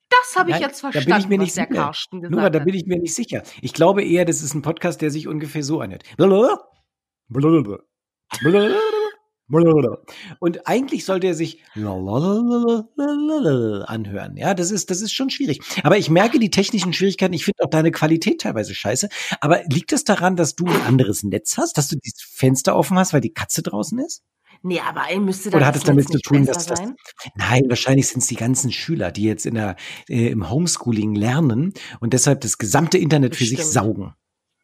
das 0.10 0.36
habe 0.38 0.52
ich 0.52 0.60
jetzt 0.60 0.80
verstanden, 0.80 1.10
da 1.10 1.16
bin 1.16 1.24
ich 1.24 1.30
mir 1.30 1.38
nicht 1.38 1.54
sicher. 1.54 1.68
Karsten 1.68 2.22
gesagt 2.22 2.36
Nora, 2.36 2.50
da 2.50 2.60
bin 2.60 2.74
ich 2.74 2.86
mir 2.86 2.98
nicht 2.98 3.14
sicher. 3.14 3.44
Ich 3.62 3.74
glaube 3.74 4.04
eher, 4.04 4.26
das 4.26 4.42
ist 4.42 4.54
ein 4.54 4.62
Podcast, 4.62 5.02
der 5.02 5.12
sich 5.12 5.28
ungefähr 5.28 5.64
so 5.64 5.82
anhört. 5.82 6.04
Blablabla. 7.30 7.80
Und 10.40 10.68
eigentlich 10.68 11.06
sollte 11.06 11.28
er 11.28 11.34
sich 11.34 11.64
anhören. 11.76 12.88
Ja, 14.38 14.54
das 14.54 14.72
ist, 14.72 14.90
das 14.90 15.02
ist 15.02 15.14
schon 15.14 15.30
schwierig. 15.30 15.60
Aber 15.84 15.98
ich 15.98 16.10
merke 16.10 16.40
die 16.40 16.50
technischen 16.50 16.94
Schwierigkeiten. 16.94 17.34
Ich 17.34 17.46
finde 17.46 17.64
auch 17.64 17.70
deine 17.70 17.92
Qualität 17.92 18.42
teilweise 18.42 18.74
scheiße. 18.74 19.10
Aber 19.42 19.64
liegt 19.70 19.92
es 19.92 19.98
das 19.98 20.18
daran, 20.18 20.36
dass 20.36 20.56
du 20.56 20.66
ein 20.66 20.82
anderes 20.84 21.24
Netz 21.24 21.58
hast, 21.58 21.78
dass 21.78 21.88
du 21.88 21.98
dieses 21.98 22.22
Fenster 22.22 22.76
offen 22.76 22.98
hast, 22.98 23.14
weil 23.14 23.22
die 23.22 23.34
Katze 23.34 23.64
draußen 23.64 24.00
ist? 24.00 24.24
Nee, 24.64 24.80
aber 24.80 25.10
ey, 25.10 25.20
müsste 25.20 25.50
das 25.50 25.58
Oder 25.58 25.68
hat 25.68 25.76
es 25.76 25.84
damit 25.84 26.12
zu 26.12 26.20
tun, 26.20 26.46
dass 26.46 26.66
das, 26.66 26.82
nein, 27.36 27.64
wahrscheinlich 27.68 28.08
sind 28.08 28.22
es 28.22 28.28
die 28.28 28.36
ganzen 28.36 28.72
Schüler, 28.72 29.12
die 29.12 29.24
jetzt 29.24 29.46
in 29.46 29.56
der, 29.56 29.76
äh, 30.10 30.30
im 30.30 30.50
Homeschooling 30.50 31.16
lernen 31.16 31.74
und 32.00 32.14
deshalb 32.14 32.42
das 32.42 32.58
gesamte 32.58 32.98
Internet 32.98 33.32
Bestimmt. 33.32 33.50
für 33.50 33.64
sich 33.64 33.72
saugen. 33.72 34.14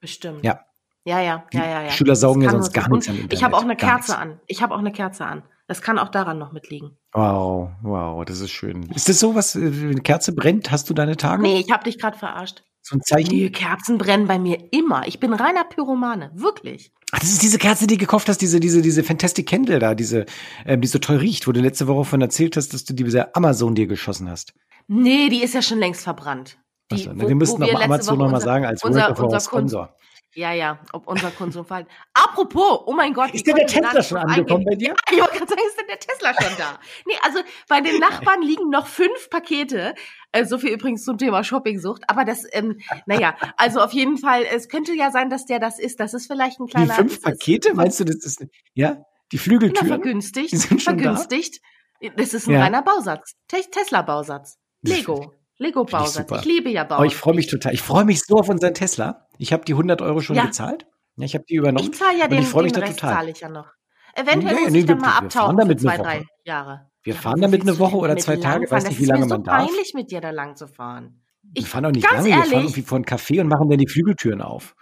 Bestimmt. 0.01 0.43
Ja. 0.43 0.65
Ja, 1.05 1.19
ja, 1.19 1.43
ja, 1.51 1.65
ja, 1.65 1.83
ja. 1.83 1.89
Schüler 1.89 2.15
saugen 2.15 2.41
ja 2.41 2.51
sonst 2.51 2.73
gar 2.73 2.89
nichts 2.89 3.09
am 3.09 3.15
Internet. 3.15 3.33
Ich 3.33 3.43
habe 3.43 3.57
auch 3.57 3.63
eine 3.63 3.75
Kerze 3.75 4.17
an. 4.17 4.39
Ich 4.47 4.61
habe 4.61 4.73
auch 4.73 4.79
eine 4.79 4.91
Kerze 4.91 5.25
an. 5.25 5.43
Das 5.67 5.81
kann 5.81 5.97
auch 5.97 6.09
daran 6.09 6.37
noch 6.37 6.51
mitliegen. 6.51 6.97
Wow, 7.13 7.71
wow, 7.81 8.25
das 8.25 8.39
ist 8.41 8.51
schön. 8.51 8.89
Ist 8.93 9.09
das 9.09 9.19
so, 9.19 9.33
was 9.35 9.55
äh, 9.55 9.59
eine 9.59 10.01
Kerze 10.01 10.33
brennt? 10.33 10.71
Hast 10.71 10.89
du 10.89 10.93
deine 10.93 11.17
Tage? 11.17 11.41
Nee, 11.41 11.59
ich 11.59 11.71
habe 11.71 11.83
dich 11.83 11.99
gerade 11.99 12.17
verarscht. 12.17 12.63
So 12.81 12.97
ein 12.97 13.01
Zeichen? 13.01 13.31
Nee, 13.31 13.49
Kerzen 13.49 13.97
brennen 13.97 14.27
bei 14.27 14.37
mir 14.37 14.57
immer. 14.71 15.07
Ich 15.07 15.19
bin 15.19 15.33
reiner 15.33 15.63
Pyromane, 15.63 16.31
wirklich. 16.35 16.91
Ach, 17.13 17.19
das 17.19 17.29
ist 17.29 17.41
diese 17.41 17.57
Kerze, 17.57 17.87
die 17.87 17.95
du 17.95 18.01
gekauft 18.01 18.27
hast, 18.27 18.39
diese, 18.39 18.59
diese, 18.59 18.81
diese 18.81 19.03
Fantastic 19.03 19.47
Candle 19.47 19.79
da, 19.79 19.95
diese, 19.95 20.25
ähm, 20.65 20.81
die 20.81 20.87
so 20.87 20.99
toll 20.99 21.17
riecht, 21.17 21.47
wo 21.47 21.53
du 21.53 21.61
letzte 21.61 21.87
Woche 21.87 22.03
von 22.03 22.21
erzählt 22.21 22.57
hast, 22.57 22.73
dass 22.73 22.83
du 22.83 22.93
diese 22.93 23.33
Amazon 23.35 23.73
dir 23.73 23.87
geschossen 23.87 24.29
hast. 24.29 24.53
Nee, 24.87 25.29
die 25.29 25.43
ist 25.43 25.53
ja 25.53 25.61
schon 25.61 25.79
längst 25.79 26.01
verbrannt. 26.01 26.57
Die, 26.91 26.95
Achso, 26.95 27.11
wo, 27.15 27.27
wir 27.27 27.35
müssen 27.35 27.61
noch 27.61 27.81
Amazon 27.81 28.17
nochmal 28.17 28.41
sagen 28.41 28.65
als 28.65 28.83
unser, 28.83 29.09
Word 29.09 29.19
unser 29.19 29.39
Sponsor. 29.39 29.95
Ja, 30.35 30.51
ja, 30.51 30.79
ob 30.93 31.07
unser 31.07 31.29
Konsumverhalten. 31.29 31.91
Apropos, 32.13 32.81
oh 32.85 32.93
mein 32.93 33.13
Gott. 33.13 33.33
Ist 33.33 33.45
denn 33.45 33.55
der 33.55 33.67
Tesla 33.67 34.01
schon 34.01 34.17
angekommen 34.17 34.65
bei 34.65 34.75
dir? 34.75 34.89
Ja, 34.89 34.95
ich 35.11 35.19
wollte 35.19 35.37
gerade 35.37 35.49
sagen, 35.49 35.61
ist 35.67 35.79
denn 35.79 35.87
der 35.87 35.99
Tesla 35.99 36.33
schon 36.33 36.57
da? 36.57 36.79
Nee, 37.05 37.15
also 37.21 37.39
bei 37.67 37.81
den 37.81 37.99
Nachbarn 37.99 38.41
liegen 38.41 38.69
noch 38.69 38.87
fünf 38.87 39.29
Pakete. 39.29 39.93
Äh, 40.31 40.45
so 40.45 40.57
viel 40.57 40.71
übrigens 40.71 41.03
zum 41.03 41.19
Thema 41.19 41.43
Shoppingsucht. 41.43 42.03
Aber 42.07 42.25
das, 42.25 42.45
ähm, 42.51 42.79
naja, 43.05 43.35
also 43.57 43.79
auf 43.79 43.91
jeden 43.93 44.17
Fall, 44.17 44.43
es 44.51 44.69
könnte 44.69 44.93
ja 44.93 45.11
sein, 45.11 45.29
dass 45.29 45.45
der 45.45 45.59
das 45.59 45.77
ist. 45.77 45.99
Das 45.99 46.15
ist 46.15 46.25
vielleicht 46.25 46.59
ein 46.59 46.67
kleiner... 46.67 46.95
Die 46.95 47.01
fünf 47.01 47.21
Pakete? 47.21 47.69
Ist, 47.69 47.75
Meinst 47.75 47.99
du, 47.99 48.05
das 48.05 48.15
ist, 48.15 48.43
ja? 48.73 49.05
Die 49.31 49.37
Flügeltüren? 49.37 49.87
Na, 49.87 49.95
vergünstigt. 49.95 50.51
Die 50.51 50.57
sind 50.57 50.81
schon 50.81 50.99
vergünstigt. 50.99 51.61
Da? 52.01 52.09
Das 52.09 52.33
ist 52.33 52.47
ein 52.47 52.53
ja. 52.53 52.61
reiner 52.61 52.81
Bausatz. 52.81 53.35
Tesla-Bausatz. 53.47 54.57
Lego. 54.81 55.33
Lego-Bausatz. 55.63 56.30
Ich, 56.32 56.38
ich, 56.38 56.45
liebe 56.45 56.69
ja 56.69 56.84
Bausatz. 56.84 57.02
Oh, 57.02 57.06
ich 57.06 57.15
freue 57.15 57.36
mich 57.36 57.47
total. 57.47 57.73
Ich 57.73 57.82
freue 57.82 58.06
mich 58.06 58.21
so 58.21 58.36
auf 58.36 58.49
unseren 58.49 58.73
Tesla. 58.73 59.28
Ich 59.38 59.52
habe 59.52 59.65
die 59.65 59.73
100 59.73 60.02
Euro 60.02 60.19
schon 60.21 60.36
ja. 60.36 60.45
gezahlt. 60.45 60.86
Ja, 61.15 61.26
ich 61.26 61.34
habe 61.36 61.45
die 61.47 61.56
übernommen. 61.56 61.89
Ich 61.91 61.97
zahle 61.97 62.19
ja 62.19 62.28
den, 62.28 62.39
ich 62.39 62.47
freue 62.47 62.63
mich 62.63 62.73
den 62.73 62.82
da 62.82 62.88
Rest 62.88 62.99
total. 62.99 63.15
zahle 63.15 63.32
ich 63.32 63.39
ja 63.39 63.49
noch. 63.49 63.67
Eventuell 64.15 64.56
ja, 64.56 64.62
muss 64.62 64.71
nee, 64.71 64.80
ich 64.80 64.86
dann 64.86 64.99
mal 64.99 65.17
abtauchen 65.17 65.67
für 65.67 65.76
zwei, 65.76 65.97
drei 65.97 66.26
Jahre. 66.45 66.89
Wir 67.02 67.15
fahren 67.15 67.41
damit 67.41 67.62
eine 67.62 67.78
Woche 67.80 67.97
oder 67.97 68.15
zwei 68.17 68.38
Tage. 68.38 68.69
Weiß 68.69 68.88
nicht, 68.88 68.99
wie 68.99 69.06
lange 69.06 69.26
man 69.26 69.43
darf. 69.43 69.58
Es 69.58 69.63
ist 69.63 69.76
peinlich, 69.76 69.93
mit 69.93 70.12
dir 70.12 70.21
da 70.21 70.30
lang 70.30 70.56
zu 70.56 70.67
fahren. 70.67 71.21
Ich, 71.54 71.63
wir 71.63 71.69
fahren 71.69 71.86
auch 71.88 71.91
nicht 71.91 72.10
lange. 72.10 72.30
Ehrlich, 72.30 72.36
wir 72.36 72.52
fahren 72.52 72.63
irgendwie 72.63 72.82
vor 72.84 72.99
ein 72.99 73.06
Café 73.06 73.41
und 73.41 73.47
machen 73.47 73.69
dann 73.69 73.80
die 73.80 73.88
Flügeltüren 73.88 74.41
auf. 74.41 74.76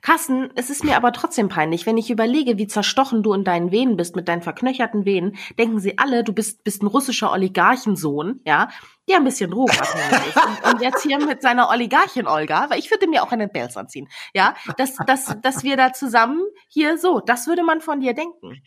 Carsten, 0.00 0.50
es 0.54 0.70
ist 0.70 0.84
mir 0.84 0.96
aber 0.96 1.12
trotzdem 1.12 1.48
peinlich, 1.48 1.86
wenn 1.86 1.96
ich 1.96 2.10
überlege, 2.10 2.58
wie 2.58 2.66
zerstochen 2.66 3.22
du 3.22 3.32
in 3.32 3.44
deinen 3.44 3.70
Venen 3.70 3.96
bist, 3.96 4.16
mit 4.16 4.28
deinen 4.28 4.42
verknöcherten 4.42 5.04
Venen, 5.04 5.36
denken 5.58 5.80
sie 5.80 5.98
alle, 5.98 6.24
du 6.24 6.32
bist, 6.32 6.64
bist 6.64 6.82
ein 6.82 6.86
russischer 6.86 7.32
Oligarchensohn, 7.32 8.40
ja, 8.44 8.68
der 9.08 9.18
ein 9.18 9.24
bisschen 9.24 9.50
Drogen 9.50 9.72
ist. 9.72 9.94
Und, 9.94 10.74
und 10.74 10.82
jetzt 10.82 11.02
hier 11.02 11.18
mit 11.18 11.42
seiner 11.42 11.68
Oligarchin 11.68 12.26
Olga, 12.26 12.70
weil 12.70 12.78
ich 12.78 12.90
würde 12.90 13.06
mir 13.06 13.22
auch 13.22 13.32
einen 13.32 13.50
Pelz 13.50 13.76
anziehen, 13.76 14.08
ja, 14.34 14.54
dass, 14.76 14.96
dass, 15.06 15.36
dass 15.40 15.62
wir 15.62 15.76
da 15.76 15.92
zusammen 15.92 16.40
hier 16.68 16.98
so, 16.98 17.20
das 17.20 17.46
würde 17.46 17.62
man 17.62 17.80
von 17.80 18.00
dir 18.00 18.14
denken. 18.14 18.62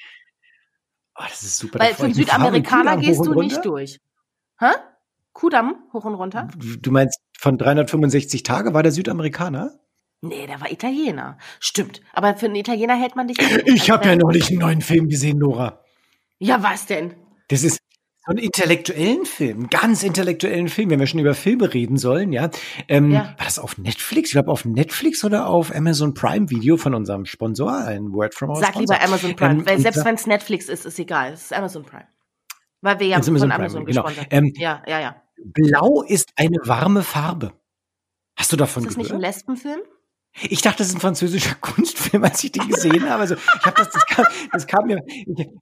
Oh, 1.16 1.24
das 1.28 1.42
ist 1.42 1.58
super. 1.58 1.80
Weil 1.80 1.96
für 1.96 2.14
Südamerikaner 2.14 2.98
gehst 2.98 3.26
du 3.26 3.34
nicht 3.34 3.66
durch. 3.66 4.00
Hä? 4.60 4.72
Kudamm 5.34 5.84
hoch 5.94 6.06
und 6.06 6.16
runter? 6.16 6.48
Du 6.58 6.92
meinst 6.92 7.20
von 7.38 7.58
365 7.58 8.44
Tage 8.44 8.74
war 8.74 8.82
der 8.82 8.92
Südamerikaner? 8.92 9.80
Nee, 10.22 10.48
der 10.48 10.60
war 10.60 10.72
Italiener. 10.72 11.38
Stimmt. 11.60 12.02
Aber 12.14 12.36
für 12.36 12.48
einen 12.48 12.56
Italiener 12.56 12.96
hält 12.96 13.16
man 13.16 13.28
dich. 13.28 13.38
Ich 13.66 13.92
habe 13.92 14.08
ja 14.08 14.16
neulich 14.16 14.50
einen 14.50 14.60
neuen 14.60 14.82
Film 14.82 15.10
gesehen, 15.10 15.38
Nora. 15.38 15.84
Ja, 16.40 16.62
was 16.64 16.86
denn? 16.88 17.14
Das 17.50 17.64
ist 17.64 17.80
so 18.26 18.34
ein 18.34 18.40
intellektuellen 18.40 19.26
Film, 19.26 19.70
ganz 19.70 20.04
intellektuellen 20.04 20.68
Film, 20.68 20.90
wenn 20.90 21.00
wir 21.00 21.08
schon 21.08 21.22
über 21.22 21.34
Filme 21.34 21.74
reden 21.74 21.98
sollen, 21.98 22.34
ja. 22.34 22.50
Ähm, 22.90 23.12
ja. 23.12 23.36
War 23.38 23.46
das 23.46 23.58
auf 23.58 23.78
Netflix? 23.78 24.30
Ich 24.30 24.34
glaube 24.34 24.52
auf 24.52 24.66
Netflix 24.66 25.24
oder 25.24 25.48
auf 25.48 25.74
Amazon 25.74 26.14
Prime 26.14 26.50
Video 26.50 26.76
von 26.76 26.94
unserem 26.94 27.26
Sponsor, 27.26 27.74
ein 27.74 28.12
Word 28.12 28.36
from 28.36 28.50
our 28.50 28.58
Sag 28.58 28.74
Sponsor. 28.74 28.96
lieber 28.96 29.02
Amazon 29.06 29.36
Prime, 29.36 29.60
ähm, 29.60 29.66
weil 29.66 29.80
selbst 29.80 30.04
wenn 30.04 30.16
es 30.16 30.28
Netflix 30.28 30.68
ist, 30.68 30.86
ist 30.86 31.00
egal. 31.00 31.34
Es 31.34 31.44
ist 31.44 31.54
Amazon 31.54 31.86
Prime. 31.86 32.08
Weil 32.82 33.00
wir 33.00 33.08
ja 33.08 33.22
von 33.22 33.30
Amazon, 33.30 33.52
Amazon 33.52 33.86
Prime, 33.86 34.04
genau. 34.12 34.28
Ähm, 34.30 34.52
ja, 34.58 34.84
ja, 34.86 35.00
ja. 35.00 35.24
Blau 35.46 36.02
ist 36.02 36.32
eine 36.36 36.58
warme 36.66 37.04
Farbe. 37.04 37.54
Hast 38.36 38.52
du 38.52 38.58
davon 38.58 38.84
gehört? 38.84 38.92
Ist 38.92 38.98
das 38.98 39.08
gehört? 39.08 39.22
nicht 39.22 39.26
ein 39.26 39.34
Lesbenfilm? 39.56 39.80
Ich 40.50 40.62
dachte, 40.62 40.80
das 40.80 40.90
ist 40.90 40.96
ein 40.96 41.02
französischer 41.02 41.56
Kunstfilm, 41.62 42.24
als 42.24 42.44
ich 42.44 42.52
den 42.52 42.68
gesehen 42.68 43.10
habe. 43.10 43.22
Also 43.22 43.36
ich 43.36 43.66
habe 43.66 43.78
das, 43.78 43.90
das 43.90 44.06
kam, 44.06 44.26
das 44.52 44.68
kam 44.68 44.88
mir, 44.88 45.02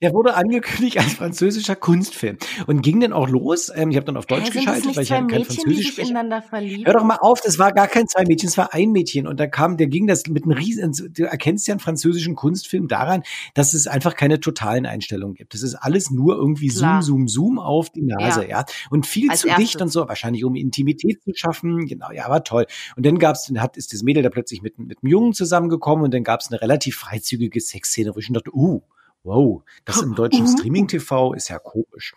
der 0.01 0.13
wurde 0.13 0.35
angekündigt 0.35 0.97
als 0.97 1.13
französischer 1.13 1.75
Kunstfilm 1.75 2.37
und 2.67 2.81
ging 2.81 2.99
dann 2.99 3.13
auch 3.13 3.29
los. 3.29 3.71
Ähm, 3.73 3.91
ich 3.91 3.97
habe 3.97 4.05
dann 4.05 4.17
auf 4.17 4.25
Deutsch 4.25 4.45
hey, 4.45 4.51
geschaltet, 4.51 4.95
weil 4.95 5.03
ich 5.03 5.09
ja 5.09 5.17
kein 5.17 5.25
Mädchen, 5.27 5.45
Französisch 5.45 5.91
spreche. 5.91 6.85
Hör 6.85 6.93
doch 6.93 7.03
mal 7.03 7.17
auf, 7.19 7.41
das 7.41 7.59
war 7.59 7.71
gar 7.71 7.87
kein 7.87 8.07
zwei 8.07 8.23
Mädchen, 8.25 8.49
es 8.49 8.57
war 8.57 8.73
ein 8.73 8.91
Mädchen 8.91 9.27
und 9.27 9.39
da 9.39 9.47
kam, 9.47 9.77
der 9.77 9.87
ging 9.87 10.07
das 10.07 10.27
mit 10.27 10.43
einem 10.43 10.53
riesen, 10.53 10.91
du 11.13 11.23
erkennst 11.23 11.67
ja 11.67 11.73
einen 11.73 11.79
französischen 11.79 12.35
Kunstfilm 12.35 12.87
daran, 12.87 13.23
dass 13.53 13.73
es 13.73 13.87
einfach 13.87 14.15
keine 14.15 14.39
totalen 14.39 14.85
Einstellungen 14.85 15.35
gibt. 15.35 15.53
Das 15.53 15.61
ist 15.61 15.75
alles 15.75 16.11
nur 16.11 16.35
irgendwie 16.35 16.67
Klar. 16.67 17.01
Zoom, 17.01 17.27
Zoom, 17.27 17.45
Zoom 17.45 17.59
auf 17.59 17.89
die 17.89 18.01
Nase, 18.01 18.43
ja, 18.43 18.59
ja. 18.59 18.65
und 18.89 19.05
viel 19.05 19.29
als 19.29 19.41
zu 19.41 19.47
erstes. 19.47 19.65
dicht 19.65 19.81
und 19.81 19.89
so, 19.89 20.07
wahrscheinlich 20.07 20.43
um 20.43 20.55
Intimität 20.55 21.23
zu 21.23 21.31
schaffen. 21.33 21.85
Genau, 21.85 22.11
ja, 22.11 22.29
war 22.29 22.43
toll. 22.43 22.65
Und 22.95 23.05
dann 23.05 23.19
gab's, 23.19 23.47
dann 23.47 23.61
hat 23.61 23.77
ist 23.77 23.93
das 23.93 24.03
Mädel 24.03 24.23
da 24.23 24.29
plötzlich 24.29 24.61
mit, 24.65 24.77
mit 24.79 24.97
einem 25.01 25.11
Jungen 25.11 25.33
zusammengekommen 25.33 26.03
und 26.03 26.13
dann 26.13 26.23
gab 26.23 26.41
es 26.41 26.51
eine 26.51 26.61
relativ 26.61 26.97
freizügige 26.97 27.61
Sexszene, 27.61 28.13
wo 28.15 28.19
ich 28.19 28.27
dachte, 28.31 28.51
uh, 28.53 28.81
wow, 29.23 29.63
das 29.85 30.01
im 30.01 30.15
deutschen 30.15 30.45
uh. 30.45 30.51
Streaming-TV 30.51 31.33
ist 31.33 31.49
ja 31.49 31.59
komisch. 31.59 32.13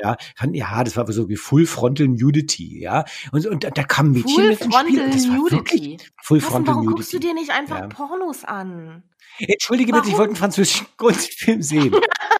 Ja, 0.00 0.16
ja, 0.52 0.84
das 0.84 0.96
war 0.96 1.10
so 1.10 1.28
wie 1.28 1.34
Full 1.34 1.66
Frontal 1.66 2.06
Nudity, 2.06 2.80
ja. 2.80 3.04
Und, 3.32 3.46
und 3.46 3.64
da 3.64 3.82
kam 3.82 4.12
Mädchen 4.12 4.30
Full 4.32 4.48
mit 4.48 4.60
ins 4.60 4.74
Spiel. 4.76 5.10
Das 5.10 5.28
war 5.28 5.36
Nudity. 5.36 5.56
wirklich 5.56 5.98
Full 6.22 6.38
Carsten, 6.38 6.52
Frontal 6.52 6.74
warum 6.74 6.84
Nudity. 6.84 6.96
guckst 7.02 7.12
du 7.14 7.18
dir 7.18 7.34
nicht 7.34 7.50
einfach 7.50 7.80
Ja. 7.80 7.86
Pornos 7.88 8.44
an? 8.44 9.02
Entschuldige 9.40 9.92
bitte, 9.92 10.06
ich 10.06 10.12
Warum? 10.12 10.18
wollte 10.18 10.30
einen 10.30 10.36
französischen 10.36 10.86
Kunstfilm 10.96 11.62
sehen. 11.62 11.92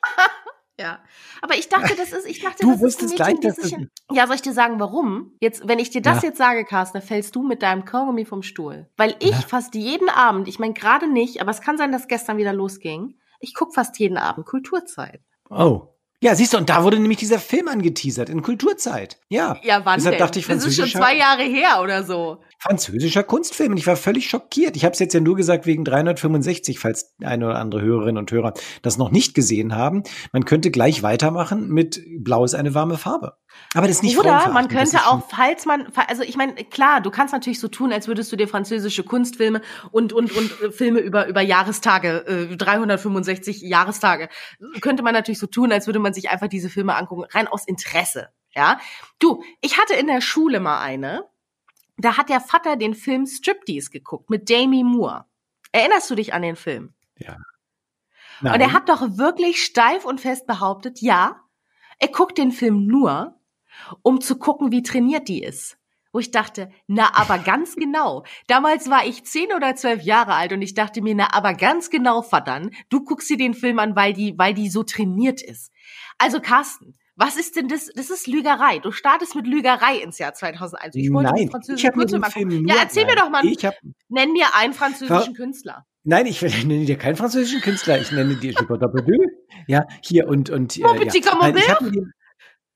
Ja. 0.80 1.00
Aber 1.42 1.54
ich 1.56 1.68
dachte, 1.68 1.94
das 1.96 2.12
ist, 2.12 2.26
ich 2.26 2.40
dachte, 2.40 2.62
Du 2.62 2.68
das 2.68 2.76
ist 2.76 2.80
ein 2.80 2.86
wusstest 2.86 3.18
Mädchen, 3.18 3.40
gleich, 3.40 3.54
dass 3.56 3.56
sich 3.56 3.76
Ja, 4.12 4.26
soll 4.26 4.36
ich 4.36 4.42
dir 4.42 4.52
sagen, 4.52 4.78
warum? 4.78 5.32
Jetzt, 5.40 5.66
wenn 5.66 5.78
ich 5.78 5.90
dir 5.90 6.02
das 6.02 6.22
Ja. 6.22 6.28
jetzt 6.28 6.38
sage, 6.38 6.64
Carsten, 6.64 6.98
dann 6.98 7.06
fällst 7.06 7.34
du 7.34 7.42
mit 7.42 7.62
deinem 7.62 7.84
Kaugummi 7.84 8.24
vom 8.24 8.42
Stuhl. 8.42 8.88
Weil 8.96 9.16
ich 9.18 9.34
fast 9.34 9.74
jeden 9.74 10.08
Abend, 10.08 10.46
ich 10.46 10.58
meine 10.58 10.74
gerade 10.74 11.08
nicht, 11.08 11.40
aber 11.40 11.50
es 11.50 11.60
kann 11.60 11.78
sein, 11.78 11.90
dass 11.90 12.06
gestern 12.06 12.36
wieder 12.36 12.52
losging. 12.52 13.18
Ich 13.40 13.54
guck 13.54 13.74
fast 13.74 13.98
jeden 13.98 14.18
Abend 14.18 14.46
Kulturzeit. 14.46 15.20
Oh. 15.50 15.88
Ja, 16.20 16.34
siehst 16.34 16.52
du, 16.52 16.58
und 16.58 16.68
da 16.68 16.82
wurde 16.82 16.98
nämlich 16.98 17.18
dieser 17.18 17.38
Film 17.38 17.68
angeteasert, 17.68 18.28
in 18.28 18.42
Kulturzeit. 18.42 19.18
Ja. 19.28 19.56
Ja, 19.62 19.84
wann 19.84 19.98
Deshalb 19.98 20.16
denn? 20.16 20.26
dachte 20.26 20.40
ich, 20.40 20.46
das 20.48 20.64
ist 20.64 20.74
schon 20.74 20.88
zwei 20.88 21.16
Jahre 21.16 21.44
her 21.44 21.80
oder 21.80 22.02
so. 22.02 22.38
Französischer 22.58 23.22
Kunstfilm. 23.22 23.70
Und 23.70 23.78
ich 23.78 23.86
war 23.86 23.94
völlig 23.94 24.28
schockiert. 24.28 24.76
Ich 24.76 24.84
habe 24.84 24.94
es 24.94 24.98
jetzt 24.98 25.14
ja 25.14 25.20
nur 25.20 25.36
gesagt 25.36 25.66
wegen 25.66 25.84
365, 25.84 26.80
falls 26.80 27.14
eine 27.22 27.46
oder 27.46 27.60
andere 27.60 27.82
Hörerinnen 27.82 28.18
und 28.18 28.32
Hörer 28.32 28.52
das 28.82 28.98
noch 28.98 29.12
nicht 29.12 29.34
gesehen 29.34 29.76
haben. 29.76 30.02
Man 30.32 30.44
könnte 30.44 30.72
gleich 30.72 31.04
weitermachen 31.04 31.68
mit 31.68 32.02
Blau 32.18 32.44
ist 32.44 32.54
eine 32.54 32.74
warme 32.74 32.98
Farbe. 32.98 33.34
Aber 33.74 33.86
das 33.86 33.96
ist 33.96 34.02
nicht 34.02 34.18
Oder 34.18 34.48
man 34.48 34.68
könnte 34.68 34.98
auch, 35.06 35.28
falls 35.28 35.66
man, 35.66 35.92
also 36.08 36.22
ich 36.22 36.36
meine, 36.36 36.54
klar, 36.54 37.00
du 37.00 37.10
kannst 37.10 37.32
natürlich 37.32 37.60
so 37.60 37.68
tun, 37.68 37.92
als 37.92 38.08
würdest 38.08 38.32
du 38.32 38.36
dir 38.36 38.48
französische 38.48 39.04
Kunstfilme 39.04 39.60
und 39.90 40.12
und 40.12 40.32
und 40.32 40.62
äh, 40.62 40.70
Filme 40.72 41.00
über 41.00 41.26
über 41.26 41.42
Jahrestage, 41.42 42.48
äh, 42.50 42.56
365 42.56 43.60
Jahrestage, 43.60 44.28
könnte 44.80 45.02
man 45.02 45.12
natürlich 45.12 45.38
so 45.38 45.46
tun, 45.46 45.70
als 45.70 45.86
würde 45.86 45.98
man 45.98 46.14
sich 46.14 46.30
einfach 46.30 46.48
diese 46.48 46.70
Filme 46.70 46.94
angucken, 46.96 47.24
rein 47.30 47.46
aus 47.46 47.66
Interesse. 47.66 48.30
Ja, 48.54 48.80
du, 49.18 49.42
ich 49.60 49.78
hatte 49.78 49.94
in 49.94 50.06
der 50.06 50.22
Schule 50.22 50.60
mal 50.60 50.80
eine, 50.80 51.24
da 51.98 52.16
hat 52.16 52.30
der 52.30 52.40
Vater 52.40 52.76
den 52.76 52.94
Film 52.94 53.26
Striptease 53.26 53.90
geguckt 53.90 54.30
mit 54.30 54.48
Demi 54.48 54.82
Moore. 54.82 55.26
Erinnerst 55.72 56.08
du 56.10 56.14
dich 56.14 56.32
an 56.32 56.42
den 56.42 56.56
Film? 56.56 56.94
Nein. 58.40 58.54
Und 58.54 58.60
er 58.60 58.72
hat 58.72 58.88
doch 58.88 59.18
wirklich 59.18 59.64
steif 59.64 60.04
und 60.04 60.20
fest 60.20 60.46
behauptet, 60.46 61.00
ja, 61.00 61.40
er 61.98 62.08
guckt 62.08 62.38
den 62.38 62.52
Film 62.52 62.86
nur, 62.86 63.37
um 64.02 64.20
zu 64.20 64.38
gucken, 64.38 64.72
wie 64.72 64.82
trainiert 64.82 65.28
die 65.28 65.42
ist. 65.42 65.76
Wo 66.12 66.20
ich 66.20 66.30
dachte, 66.30 66.70
na, 66.86 67.10
aber 67.14 67.38
ganz 67.44 67.76
genau. 67.76 68.24
Damals 68.46 68.88
war 68.88 69.04
ich 69.06 69.24
zehn 69.24 69.52
oder 69.54 69.74
zwölf 69.76 70.02
Jahre 70.02 70.34
alt 70.34 70.52
und 70.52 70.62
ich 70.62 70.74
dachte 70.74 71.02
mir, 71.02 71.14
na, 71.14 71.28
aber 71.34 71.54
ganz 71.54 71.90
genau, 71.90 72.22
verdammt, 72.22 72.74
du 72.88 73.04
guckst 73.04 73.28
dir 73.28 73.36
den 73.36 73.54
Film 73.54 73.78
an, 73.78 73.94
weil 73.94 74.12
die, 74.14 74.34
weil 74.38 74.54
die 74.54 74.70
so 74.70 74.82
trainiert 74.84 75.42
ist. 75.42 75.70
Also, 76.16 76.40
Carsten, 76.40 76.94
was 77.14 77.36
ist 77.36 77.56
denn 77.56 77.66
das? 77.68 77.90
Das 77.94 78.10
ist 78.10 78.26
Lügerei. 78.28 78.78
Du 78.78 78.92
startest 78.92 79.34
mit 79.34 79.46
Lügerei 79.46 79.96
ins 79.98 80.18
Jahr 80.18 80.34
2001. 80.34 80.94
Ich 80.94 81.12
wollte 81.12 81.32
Nein, 81.34 81.50
französischen 81.50 81.90
ich 81.90 81.96
mir 81.96 82.06
den 82.06 82.22
Film 82.24 82.24
angucken. 82.48 82.62
nur, 82.62 82.74
Ja, 82.76 82.82
erzähl 82.82 83.04
mir 83.06 83.14
nein, 83.16 83.24
doch 83.24 83.30
mal, 83.30 83.44
Ich 83.44 83.64
hab, 83.64 83.74
nenn 84.08 84.32
mir 84.32 84.46
einen 84.54 84.72
französischen 84.72 85.34
Künstler. 85.34 85.84
nein, 86.04 86.26
ich 86.26 86.40
nenne 86.64 86.84
dir 86.84 86.96
keinen 86.96 87.16
französischen 87.16 87.60
Künstler. 87.60 88.00
Ich 88.00 88.12
nenne 88.12 88.36
dir 88.36 88.54
Depardieu. 88.54 89.16
Ja, 89.66 89.84
hier 90.02 90.28
und 90.28 90.48
und. 90.50 90.76
Äh, 90.76 90.80
ja. 90.80 90.92
Nein, 90.94 91.08
ich 91.08 91.70
habe 91.70 91.90
mir 91.90 92.06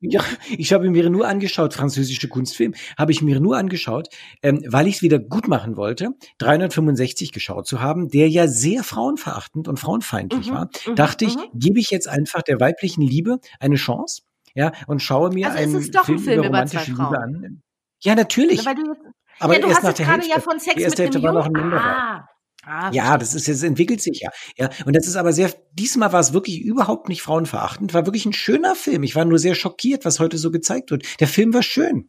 ja, 0.03 0.23
ich 0.51 0.73
habe 0.73 0.91
mir 0.91 1.09
nur 1.09 1.27
angeschaut, 1.27 1.75
französische 1.75 2.29
Kunstfilm, 2.29 2.75
habe 2.99 3.13
ich 3.13 3.23
mir 3.23 3.41
nur 3.41 3.57
angeschaut, 3.57 4.09
ähm, 4.43 4.63
weil 4.67 4.89
ich 4.89 4.97
es 4.97 5.03
wieder 5.03 5.19
gut 5.19 5.49
machen 5.49 5.77
wollte, 5.77 6.11
365 6.39 7.33
geschaut 7.33 7.67
zu 7.67 7.81
haben, 7.81 8.09
der 8.09 8.29
ja 8.29 8.49
sehr 8.49 8.83
frauenverachtend 8.83 9.69
und 9.69 9.79
frauenfeindlich 9.79 10.51
Mhm, 10.51 10.55
war, 10.55 10.71
mhm, 10.87 10.97
dachte 10.97 11.25
ich, 11.25 11.37
mhm. 11.37 11.43
gebe 11.55 11.79
ich 11.79 11.91
jetzt 11.91 12.09
einfach 12.09 12.43
der 12.43 12.61
weiblichen 12.61 13.03
Liebe 13.03 13.39
eine 13.61 13.77
Chance, 13.77 14.23
ja, 14.55 14.73
und 14.87 15.01
schaue 15.01 15.31
mir 15.31 15.47
Also 15.47 15.59
einen 15.59 15.77
ein 15.77 15.83
Film, 15.83 16.19
Film 16.19 16.21
über 16.21 16.33
über 16.35 16.47
romantische 16.47 16.95
zwei 16.95 17.05
Liebe 17.05 17.19
an. 17.19 17.63
Ja, 18.03 18.15
natürlich. 18.15 18.65
Jetzt, 18.65 18.77
aber 19.39 19.55
ja, 19.55 19.61
du 19.61 19.69
erst 19.69 19.77
hast 19.79 19.83
nach 19.85 19.99
jetzt 19.99 20.09
gerade 20.09 20.29
ja 20.29 20.41
von 20.41 20.59
Sex 20.59 20.77
mit 20.77 21.01
einem 21.01 21.23
Jungen. 21.23 21.73
Ah, 21.75 22.29
ah, 22.65 22.91
Ja, 22.93 23.19
das 23.19 23.35
ist 23.35 23.47
jetzt 23.47 23.63
entwickelt 23.63 24.01
sich 24.01 24.21
ja. 24.21 24.31
Ja, 24.57 24.71
und 24.87 24.95
das 24.97 25.07
ist 25.07 25.17
aber 25.17 25.33
sehr 25.33 25.53
diesmal 25.73 26.13
war 26.13 26.21
es 26.21 26.33
wirklich 26.33 26.61
überhaupt 26.63 27.09
nicht 27.09 27.23
frauenverachtend, 27.23 27.95
war 27.95 28.07
wirklich 28.07 28.27
ein 28.27 28.33
schöner 28.33 28.75
Film. 28.75 29.03
Ich 29.03 29.15
war 29.15 29.25
nur 29.25 29.39
sehr 29.39 29.55
schockiert, 29.55 30.05
was 30.05 30.21
heute 30.21 30.39
so 30.39 30.51
gezeigt 30.51 30.91
wird. 30.91 31.05
Der 31.21 31.29
Film 31.29 31.53
war 31.55 31.63
schön. 31.63 32.09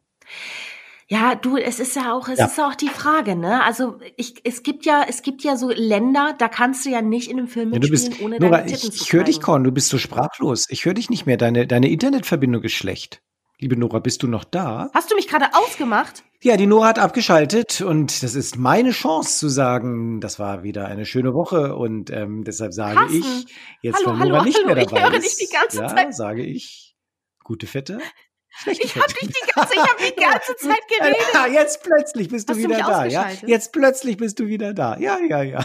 Ja, 1.10 1.36
du, 1.36 1.58
es 1.58 1.80
ist 1.80 1.96
ja 1.96 2.14
auch, 2.14 2.30
es 2.30 2.40
Ja. 2.40 2.46
ist 2.46 2.60
auch 2.60 2.76
die 2.76 2.88
Frage, 2.88 3.36
ne? 3.36 3.62
Also 3.64 4.00
ich, 4.16 4.36
es 4.46 4.64
gibt 4.64 4.86
ja, 4.86 5.06
es 5.08 5.22
gibt 5.22 5.44
ja 5.44 5.58
so 5.58 5.70
Länder, 5.70 6.34
da 6.38 6.48
kannst 6.48 6.86
du 6.86 6.90
ja 6.90 7.02
nicht 7.02 7.30
in 7.30 7.38
einem 7.40 7.48
Film 7.48 7.74
Ja, 7.74 7.80
mitspielen, 7.80 8.10
bist 8.12 8.22
ohne 8.22 8.40
Nora, 8.40 8.58
deine 8.60 8.72
Titten 8.72 8.90
ich, 8.90 8.98
zu 8.98 9.04
ich 9.04 9.14
höre 9.14 9.24
dich. 9.26 9.42
Korn, 9.42 9.64
du 9.64 9.72
bist 9.72 9.90
so 9.90 9.98
sprachlos. 9.98 10.66
Ich 10.70 10.86
höre 10.86 10.94
dich 10.94 11.10
nicht 11.10 11.26
mehr. 11.26 11.38
Deine 11.38 11.68
deine 11.68 11.90
Internetverbindung 11.90 12.64
ist 12.64 12.72
schlecht. 12.74 13.22
Liebe 13.60 13.78
Nora, 13.78 14.00
bist 14.00 14.24
du 14.24 14.28
noch 14.28 14.44
da? 14.44 14.90
Hast 14.94 15.12
du 15.12 15.16
mich 15.16 15.28
gerade 15.28 15.48
ausgemacht? 15.54 16.24
Ja, 16.44 16.58
die 16.58 16.68
Nora 16.68 16.88
hat 16.88 17.00
abgeschaltet 17.00 17.80
und 17.80 18.22
das 18.22 18.36
ist 18.36 18.58
meine 18.58 18.92
Chance 18.92 19.40
zu 19.40 19.48
sagen, 19.48 20.20
das 20.20 20.40
war 20.40 20.62
wieder 20.62 20.88
eine 20.88 21.06
schöne 21.06 21.34
Woche 21.34 21.74
und 21.74 22.10
ähm, 22.10 22.44
deshalb 22.44 22.74
sage 22.74 22.98
Carsten, 22.98 23.18
ich, 23.18 23.56
jetzt 23.82 23.96
hallo, 24.00 24.08
wenn 24.08 24.20
hallo, 24.20 24.32
Nora 24.32 24.44
nicht 24.44 24.58
hallo, 24.58 24.68
mehr 24.68 24.78
ich 24.84 24.90
dabei 24.90 25.04
höre 25.04 25.14
ist, 25.14 25.40
dich 25.40 25.48
die 25.48 25.54
ganze 25.54 25.78
ja, 25.78 25.88
Zeit. 25.88 26.14
sage 26.14 26.44
ich, 26.44 26.98
gute 27.46 27.66
Fette, 27.66 28.02
schlechte 28.50 28.84
Ich 28.84 28.96
habe 28.98 29.10
Fette. 29.10 29.26
dich 29.26 29.36
die 29.36 29.52
ganze, 29.56 29.74
ich 29.74 29.80
habe 29.80 30.04
die 30.04 30.22
ganze 30.22 30.56
Zeit 30.58 30.82
geredet. 30.90 31.18
Ja, 31.34 31.48
jetzt 31.48 31.82
plötzlich 31.82 32.28
bist 32.28 32.50
du 32.50 32.54
Hast 32.56 32.60
du 32.60 32.68
wieder 32.68 32.76
mich 32.76 32.86
da, 32.88 33.06
ja? 33.06 33.30
Jetzt 33.46 33.72
plötzlich 33.72 34.18
bist 34.18 34.38
du 34.38 34.48
wieder 34.48 34.74
da. 34.74 34.98
Ja, 34.98 35.20
ja, 35.26 35.44
ja. 35.44 35.64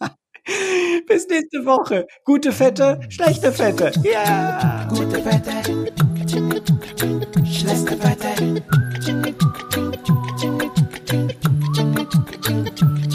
Bis 1.06 1.28
nächste 1.28 1.64
Woche. 1.64 2.06
Gute 2.26 2.52
Fette, 2.52 3.00
schlechte 3.08 3.52
Fette. 3.52 3.90
Ja. 4.04 4.86
Gute 4.90 5.24
Wette, 5.24 5.62
schlechte 7.46 7.98
Wette. 8.02 9.89
the 12.64 12.70
tinkling. 12.70 13.09